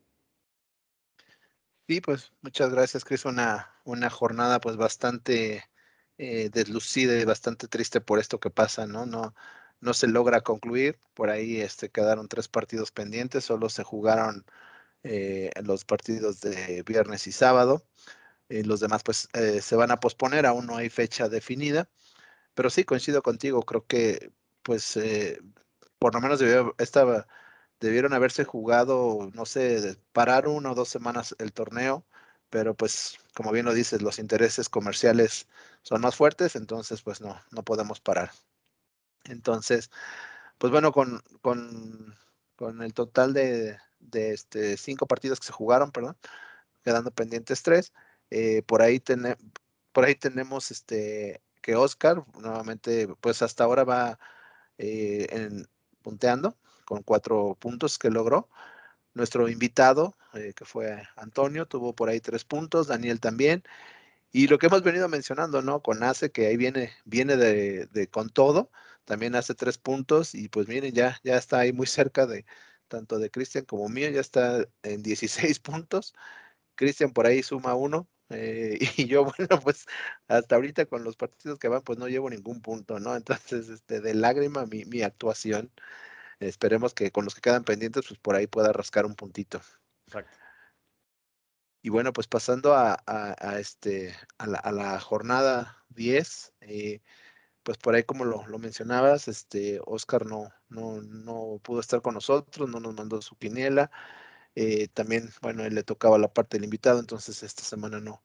[1.86, 3.26] Sí, pues muchas gracias, Chris.
[3.26, 5.64] Una, una jornada pues bastante
[6.16, 9.04] eh, deslucida y bastante triste por esto que pasa, ¿no?
[9.04, 9.34] No,
[9.80, 10.98] no se logra concluir.
[11.12, 14.46] Por ahí este, quedaron tres partidos pendientes, solo se jugaron
[15.04, 17.86] eh, los partidos de viernes y sábado.
[18.48, 21.88] Eh, los demás pues eh, se van a posponer, aún no hay fecha definida.
[22.54, 24.98] Pero sí, coincido contigo, creo que pues
[25.98, 26.40] por lo menos
[27.80, 32.06] debieron haberse jugado, no sé, parar una o dos semanas el torneo,
[32.50, 35.48] pero pues como bien lo dices, los intereses comerciales
[35.82, 38.30] son más fuertes, entonces pues no, no podemos parar.
[39.24, 39.90] Entonces,
[40.58, 42.16] pues bueno, con, con,
[42.56, 43.78] con el total de,
[44.10, 46.16] de este, cinco partidos que se jugaron, perdón,
[46.84, 47.92] quedando pendientes tres,
[48.30, 49.38] eh, por ahí tenemos
[49.92, 54.18] por ahí tenemos este que Oscar nuevamente pues hasta ahora va
[54.78, 55.68] eh, en,
[56.02, 58.48] punteando con cuatro puntos que logró.
[59.14, 63.62] Nuestro invitado, eh, que fue Antonio, tuvo por ahí tres puntos, Daniel también.
[64.32, 65.82] Y lo que hemos venido mencionando, ¿no?
[65.82, 68.70] Con Ace, que ahí viene, viene de con todo,
[69.04, 72.44] también hace tres puntos y pues miren, ya, ya está ahí muy cerca de
[72.94, 76.14] tanto de Cristian como mío, ya está en 16 puntos.
[76.76, 78.08] Cristian por ahí suma uno.
[78.30, 79.86] eh, y yo, bueno, pues
[80.28, 83.16] hasta ahorita con los partidos que van, pues no llevo ningún punto, ¿no?
[83.16, 85.72] Entonces, este, de lágrima mi, mi actuación.
[86.40, 89.60] Esperemos que con los que quedan pendientes, pues por ahí pueda rascar un puntito.
[90.06, 90.38] Exacto.
[91.82, 97.02] Y bueno, pues pasando a, a- a este, a la, a la jornada 10, eh,
[97.62, 102.14] pues por ahí como lo, lo mencionabas, este, Oscar no, no, no pudo estar con
[102.14, 103.90] nosotros, no nos mandó su quiniela.
[104.56, 108.24] eh, también, bueno, él le tocaba la parte del invitado, entonces esta semana no,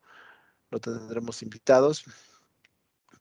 [0.71, 2.05] no tendremos invitados.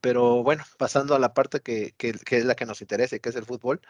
[0.01, 3.21] Pero bueno, pasando a la parte que, que- que es la que nos interesa, y
[3.21, 3.81] que es el fútbol,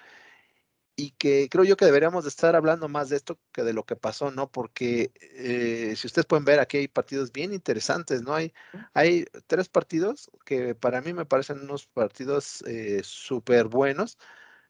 [0.97, 3.85] y que creo yo que deberíamos de estar hablando más de esto que de lo
[3.87, 4.51] que pasó, ¿no?
[4.51, 8.35] Porque eh, si ustedes pueden ver, aquí hay partidos bien interesantes, ¿no?
[8.35, 8.53] Hay,
[8.95, 14.19] hay tres partidos que para mí me parecen unos partidos eh, súper buenos,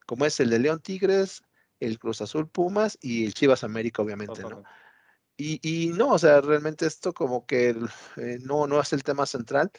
[0.08, 1.42] como es el de León Tigres,
[1.80, 4.62] el Cruz Azul Pumas y el Chivas América, obviamente, ¿no?
[5.36, 9.04] Y, y no, o sea, realmente esto como que el- eh, no, no es el
[9.04, 9.70] tema central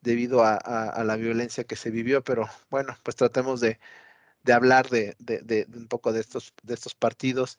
[0.00, 3.78] debido a, a- a la violencia que se vivió, pero bueno, pues tratemos de,
[4.42, 7.58] de hablar de, de- de- de un poco de estos, de estos partidos.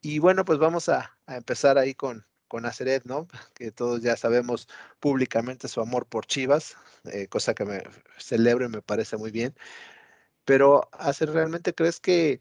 [0.00, 3.28] Y bueno, pues vamos a, a empezar ahí con, con Aceret, ¿no?
[3.54, 4.66] Que todos ya sabemos
[5.00, 7.82] públicamente su amor por Chivas, eh, cosa que me
[8.18, 9.54] celebro y me parece muy bien.
[10.44, 12.40] Pero, Acer, ¿realmente crees que,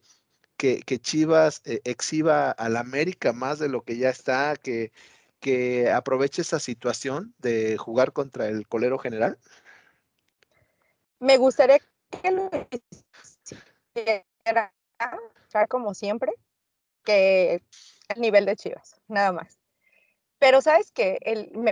[0.58, 4.92] que, Chivas eh, exhiba al América más de lo que ya está, que,
[5.40, 9.38] que aproveche esa situación de jugar contra el colero general?
[11.20, 12.50] Me gustaría que lo
[13.94, 14.74] hiciera
[15.68, 16.34] como siempre,
[17.04, 17.64] que
[18.10, 19.61] el nivel de Chivas, nada más.
[20.42, 21.20] Pero sabes que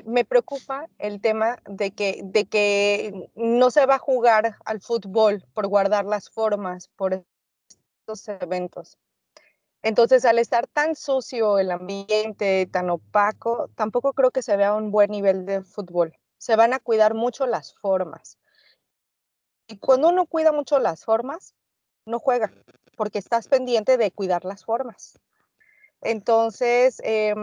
[0.05, 6.05] me, preocupa el tema de que, no se va a jugar al fútbol por guardar
[6.05, 7.26] las formas, por
[8.01, 8.99] estos eventos.
[9.82, 14.91] Entonces, al estar tan sucio el ambiente, tan opaco, tampoco creo que se vea un
[14.91, 16.13] buen nivel de fútbol.
[16.38, 18.38] Se van a cuidar mucho las formas.
[19.65, 21.55] Y cuando uno cuida mucho las formas,
[22.05, 22.51] no juega,
[22.95, 25.17] porque estás pendiente de cuidar las formas.
[26.01, 27.34] Entonces, eh,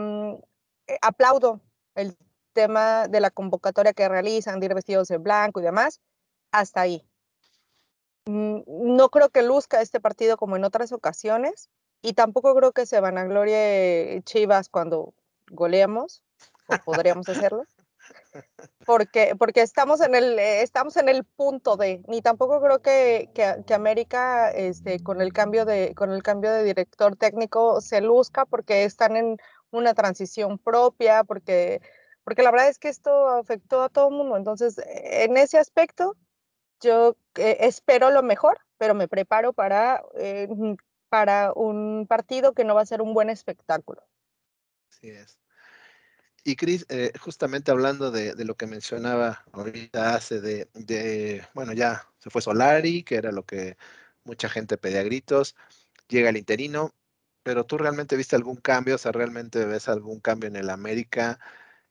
[1.02, 1.60] aplaudo
[1.94, 2.16] el
[2.52, 6.00] tema de la convocatoria que realizan, de ir vestidos de blanco y demás,
[6.52, 7.06] hasta ahí.
[8.26, 11.68] mm, no creo que luzca este partido como en otras ocasiones
[12.02, 15.14] y tampoco creo que se van a gloria Chivas cuando
[15.50, 16.22] goleamos
[16.68, 17.64] o podríamos hacerlo.
[18.86, 23.30] Porque, porque estamos, en el, eh, estamos en el punto de, ni tampoco creo que,
[23.34, 28.44] que, América este, con, el cambio de, con el cambio de director técnico se luzca
[28.44, 29.38] porque están en
[29.76, 31.80] una transición propia, porque,
[32.24, 34.36] porque la verdad es que esto afectó a todo el mundo.
[34.36, 36.16] Entonces, en ese aspecto,
[36.80, 40.48] yo eh, espero lo mejor, pero me preparo para, eh,
[41.08, 44.02] para un partido que no va a ser un buen espectáculo.
[44.90, 45.38] Así es.
[46.44, 52.08] Y Cris, eh, justamente hablando de, lo que mencionaba ahorita hace de, de, bueno, ya
[52.18, 53.76] se fue Solari, que era lo que
[54.22, 55.56] mucha gente pedía gritos,
[56.06, 56.94] llega el interino,
[57.46, 61.38] pero tú realmente viste algún cambio, o sea, realmente ves algún cambio en el América,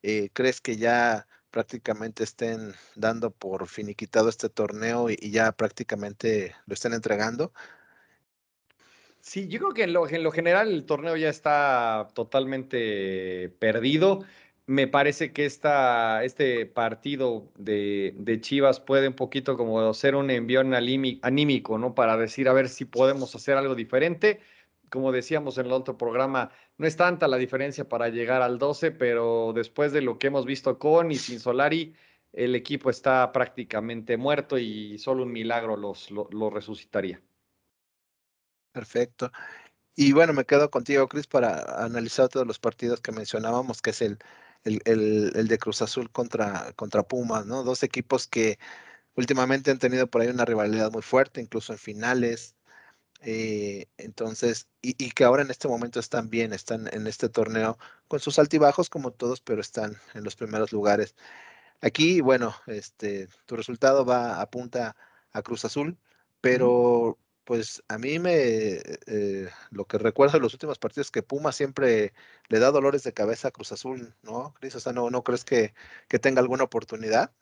[0.02, 6.74] eh, ¿crees que ya prácticamente estén dando por finiquitado este torneo y, ya prácticamente lo
[6.74, 7.54] estén entregando?
[9.22, 14.26] Sí, yo creo que en lo, en lo, general el torneo ya está totalmente perdido
[14.66, 20.28] me parece que esta, este partido de, de, Chivas puede un poquito como ser un
[20.28, 21.94] envión anímico, ¿no?
[21.94, 24.40] Para decir a ver si podemos hacer algo diferente.
[24.90, 28.92] Como decíamos en el otro programa, no es tanta la diferencia para llegar al 12,
[28.92, 31.94] pero después de lo que hemos visto con y sin Solari,
[32.32, 37.20] el equipo está prácticamente muerto y solo un milagro los, lo resucitaría.
[38.72, 39.32] Perfecto.
[39.94, 44.02] Y bueno, me quedo contigo, Cris, para analizar todos los partidos que mencionábamos, que es
[44.02, 44.18] el,
[44.64, 47.62] el, de Cruz Azul contra, contra Pumas, ¿no?
[47.62, 48.58] Dos equipos que
[49.14, 52.55] últimamente han tenido por ahí una rivalidad muy fuerte, incluso en finales.
[53.22, 58.20] Eh, entonces, y, que ahora en este momento están bien, están en este torneo con
[58.20, 61.14] sus altibajos como todos, pero están en los primeros lugares.
[61.80, 64.96] Aquí, bueno, este, tu resultado va a punta
[65.32, 65.98] a Cruz Azul,
[66.40, 68.34] pero pues a mí me,
[69.06, 72.12] eh, lo que recuerdo de los últimos partidos que Puma siempre
[72.48, 74.74] le da dolores de cabeza a Cruz Azul, ¿no, Cris?
[74.74, 75.72] O sea, ¿no, no crees que,
[76.20, 77.32] tenga alguna oportunidad?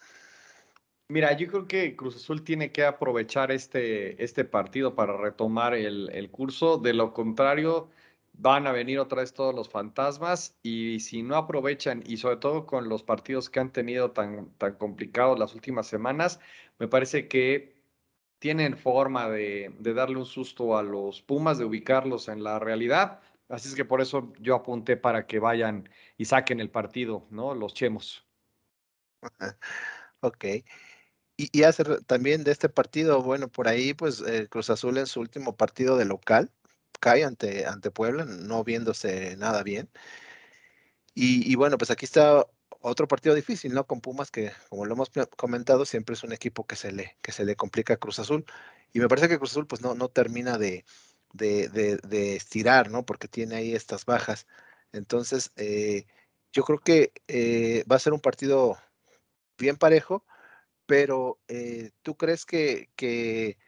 [1.14, 6.28] Mira, yo creo que Cruz Azul tiene que aprovechar este, este partido para retomar el,
[6.32, 6.76] curso.
[6.76, 7.88] De lo contrario,
[8.32, 12.66] van a venir otra vez todos los fantasmas y si no aprovechan, y sobre todo
[12.66, 16.40] con los partidos que han tenido tan, tan complicados las últimas semanas,
[16.80, 17.76] me parece que
[18.40, 23.20] tienen forma de, darle un susto a los Pumas, de ubicarlos en la realidad.
[23.48, 27.54] Así es que por eso yo apunté para que vayan y saquen el partido, ¿no?
[27.54, 28.26] Los chemos.
[30.20, 30.46] Ok.
[31.36, 35.20] Y, hacer también de este partido, bueno, por ahí, pues eh, Cruz Azul en su
[35.20, 36.50] último partido de local
[37.00, 39.90] cae ante, ante Puebla, no viéndose nada bien.
[41.14, 42.46] Y, y, bueno, pues aquí está
[42.80, 43.86] otro partido difícil, ¿no?
[43.86, 47.32] Con Pumas, que como lo hemos comentado, siempre es un equipo que se le, que
[47.32, 48.44] se le complica a Cruz Azul.
[48.92, 50.84] Y me parece que Cruz Azul, pues no, no termina de,
[51.32, 53.04] de, estirar, ¿no?
[53.04, 54.46] Porque tiene ahí estas bajas.
[54.92, 56.06] Entonces, eh,
[56.52, 58.78] yo creo que eh, va a ser un partido
[59.58, 60.24] bien parejo,
[60.86, 63.58] pero eh, ¿tú crees que, que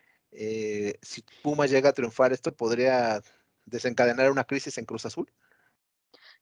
[1.02, 3.22] si Pumas llega a triunfar, esto podría
[3.64, 5.30] desencadenar una crisis en Cruz Azul?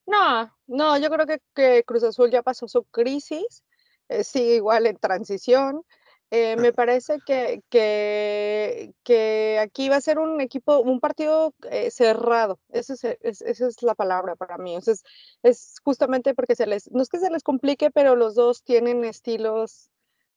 [0.06, 3.64] No, no, yo creo que, Cruz Azul ya pasó su crisis,
[4.08, 5.82] eh, sigue igual en transición.
[6.30, 12.58] Eh, me parece que, que, aquí va a ser un equipo, un partido eh, cerrado.
[12.70, 14.76] Esa es, esa es la palabra para mí.
[14.76, 15.04] es,
[15.42, 19.04] es justamente porque se les, no es que se les complique, pero los dos tienen
[19.04, 19.90] estilos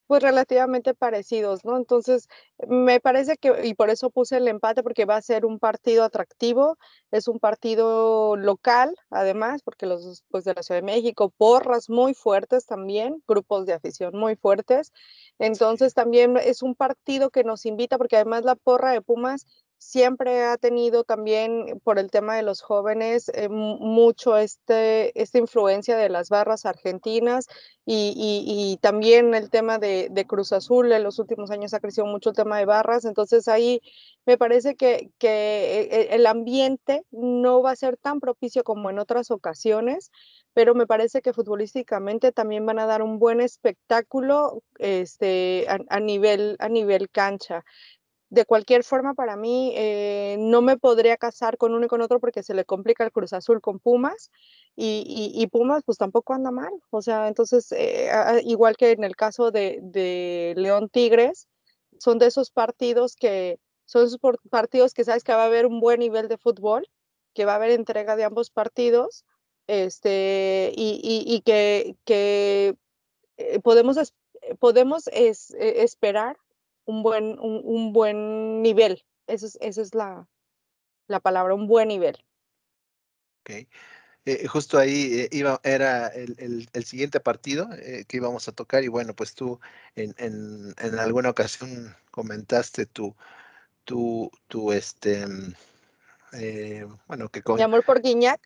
[0.08, 1.78] pues relativamente parecidos, ¿no?
[1.78, 2.28] Entonces,
[2.68, 6.04] me parece que, y por eso puse el empate, porque va a ser un partido
[6.04, 6.78] atractivo,
[7.12, 12.14] es un partido local, además, porque los pues, de la Ciudad de México, porras muy
[12.14, 14.94] fuertes también, grupos de afición muy fuertes.
[15.40, 19.46] Entonces, también es un partido que nos invita, porque además la porra de Pumas
[19.78, 25.98] siempre ha tenido también por el tema de los jóvenes eh, mucho este, esta influencia
[25.98, 27.48] de las barras argentinas
[27.90, 32.36] y, también el tema de, Cruz Azul en los últimos años ha crecido mucho el
[32.36, 33.82] tema de barras, entonces ahí
[34.26, 39.00] me parece que, que e, el ambiente no va a ser tan propicio como en
[39.00, 40.12] otras ocasiones,
[40.54, 46.58] pero me parece que futbolísticamente también van a dar un buen espectáculo este, a, nivel,
[46.60, 47.64] a nivel cancha
[48.30, 52.20] de cualquier forma, para mí eh, no me podría casar con uno y con otro
[52.20, 54.32] porque se le complica el Cruz Azul con Pumas
[54.76, 56.72] y, Pumas pues tampoco anda mal.
[56.90, 58.10] O sea, entonces, eh,
[58.44, 61.48] igual que en el caso de, León Tigres,
[62.00, 64.20] son de esos partidos que son esos
[64.50, 66.88] partidos que sabes que va a haber un buen nivel de fútbol,
[67.34, 69.26] que va a haber entrega de ambos partidos
[69.68, 74.14] este, y, que, eh, podemos,
[74.60, 76.38] podemos esperar
[76.88, 79.06] un buen, un, buen nivel.
[79.28, 80.28] Esa es, esa es la,
[81.08, 82.18] la palabra, un buen nivel.
[83.42, 83.68] Ok.
[84.26, 88.84] Eh, justo ahí eh, iba, era el, el, siguiente partido eh, que íbamos a tocar
[88.84, 89.60] y bueno, pues tú
[89.96, 93.16] en, en, en alguna ocasión comentaste tu,
[93.86, 95.54] tu, tu este, mm,
[97.08, 97.56] bueno, que con...
[97.56, 98.42] Mi amor por Guiñac.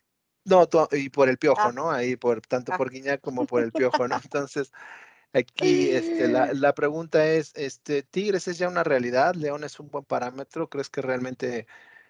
[0.46, 1.72] No, y por el piojo, ah.
[1.72, 1.92] ¿no?
[1.92, 2.78] Ahí por tanto ah.
[2.78, 4.16] por Guiñac como por el piojo, ¿no?
[4.24, 4.72] Entonces,
[5.34, 9.36] aquí este, la, la, pregunta es, este, ¿Tigres es ya una realidad?
[9.36, 10.70] ¿León es un buen parámetro?
[10.70, 11.68] ¿Crees que realmente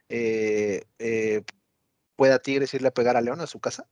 [0.10, 0.84] eh,
[2.16, 3.88] pueda Tigres irle a pegar a León a su casa?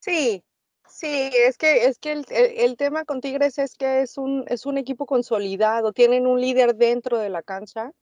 [0.00, 0.44] Sí,
[0.88, 4.78] sí, es que, es que el, tema con Tigres es que es un, es un
[4.78, 7.92] equipo consolidado, tienen un líder dentro de la cancha,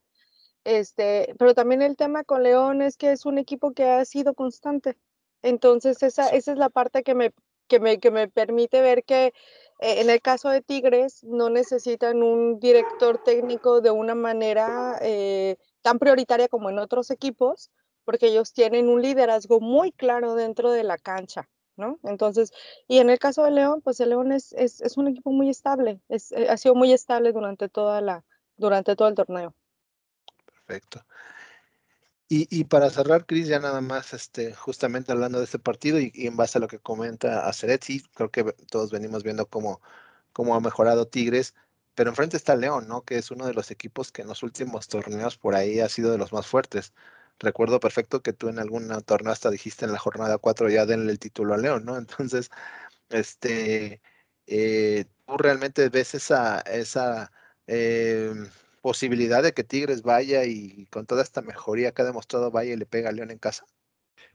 [0.63, 4.33] este, pero también el tema con León es que es un equipo que ha sido
[4.33, 4.97] constante.
[5.41, 7.31] Entonces, esa, esa es la parte que me,
[7.67, 9.33] que me, que me permite ver que eh,
[9.79, 15.99] en el caso de Tigres no necesitan un director técnico de una manera eh, tan
[15.99, 17.71] prioritaria como en otros equipos,
[18.05, 21.99] porque ellos tienen un liderazgo muy claro dentro de la cancha, ¿no?
[22.03, 22.53] Entonces,
[22.87, 25.49] y en el caso de León, pues el León es, es, es un equipo muy
[25.49, 28.23] estable, es, eh, ha sido muy estable durante, toda la,
[28.57, 29.53] durante todo el torneo.
[30.45, 31.01] Perfecto.
[32.27, 36.11] Y, y, para cerrar, Cris, ya nada más, este, justamente hablando de este partido y,
[36.15, 39.81] en base a lo que comenta Aceret, sí, creo que todos venimos viendo cómo,
[40.33, 41.53] cómo ha mejorado Tigres,
[41.93, 43.03] pero enfrente está León, ¿no?
[43.03, 46.11] Que es uno de los equipos que en los últimos torneos por ahí ha sido
[46.11, 46.93] de los más fuertes
[47.39, 51.11] recuerdo perfecto que tú en alguna torneo hasta dijiste en la jornada 4 ya denle
[51.11, 51.97] el título a León, ¿no?
[51.97, 52.49] Entonces,
[53.09, 54.01] este,
[54.47, 57.31] eh, ¿tú realmente ves esa, esa
[57.67, 58.33] eh,
[58.85, 62.77] posibilidad de que Tigres vaya y con toda esta mejoría que ha demostrado vaya y
[62.77, 63.65] le pega a León en casa?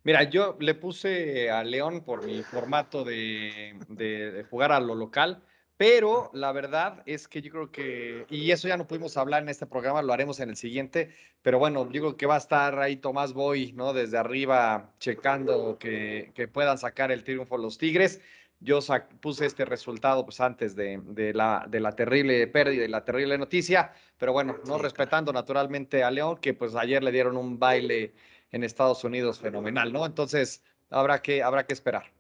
[0.02, 5.44] Mira, yo le puse a León por mi formato de, de jugar a lo local
[5.80, 9.48] pero la verdad es que yo creo que, y eso ya no pudimos hablar en
[9.48, 12.78] este programa, lo haremos en el siguiente, pero bueno, yo creo que va a estar
[12.80, 13.94] ahí Tomás Boy, ¿no?
[13.94, 18.20] Desde arriba, checando que, que puedan sacar el triunfo los Tigres.
[18.60, 18.80] Yo
[19.20, 23.38] puse este resultado pues antes de, de, la, de la terrible pérdida y la terrible
[23.38, 28.12] noticia, pero bueno, no respetando naturalmente a León, que pues ayer le dieron un baile
[28.52, 30.04] en Estados Unidos fenomenal, ¿no?
[30.04, 32.12] Entonces, habrá que, habrá que esperar.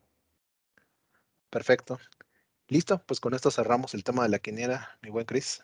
[1.50, 1.98] Perfecto.
[2.68, 5.62] Listo, pues con esto cerramos el tema de la quiniela, mi buen Cris.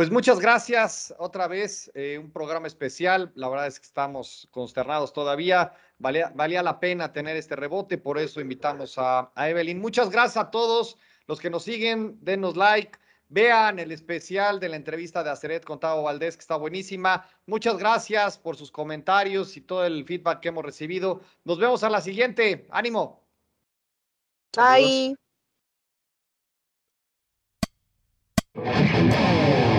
[0.00, 3.32] Pues muchas gracias otra vez, eh, un programa especial.
[3.34, 5.74] La verdad es que estamos consternados todavía.
[5.98, 9.78] Valía, valía la pena tener este rebote, por eso invitamos a, Evelyn.
[9.78, 10.96] Muchas gracias a todos
[11.26, 12.98] los que nos siguen, denos like.
[13.28, 17.28] Vean el especial de la entrevista de Aceret con Tavo Valdés, que está buenísima.
[17.44, 21.20] Muchas gracias por sus comentarios y todo el feedback que hemos recibido.
[21.44, 22.66] Nos vemos a la siguiente.
[22.70, 23.22] Ánimo.
[24.56, 25.14] Bye.
[28.54, 29.69] Thank you.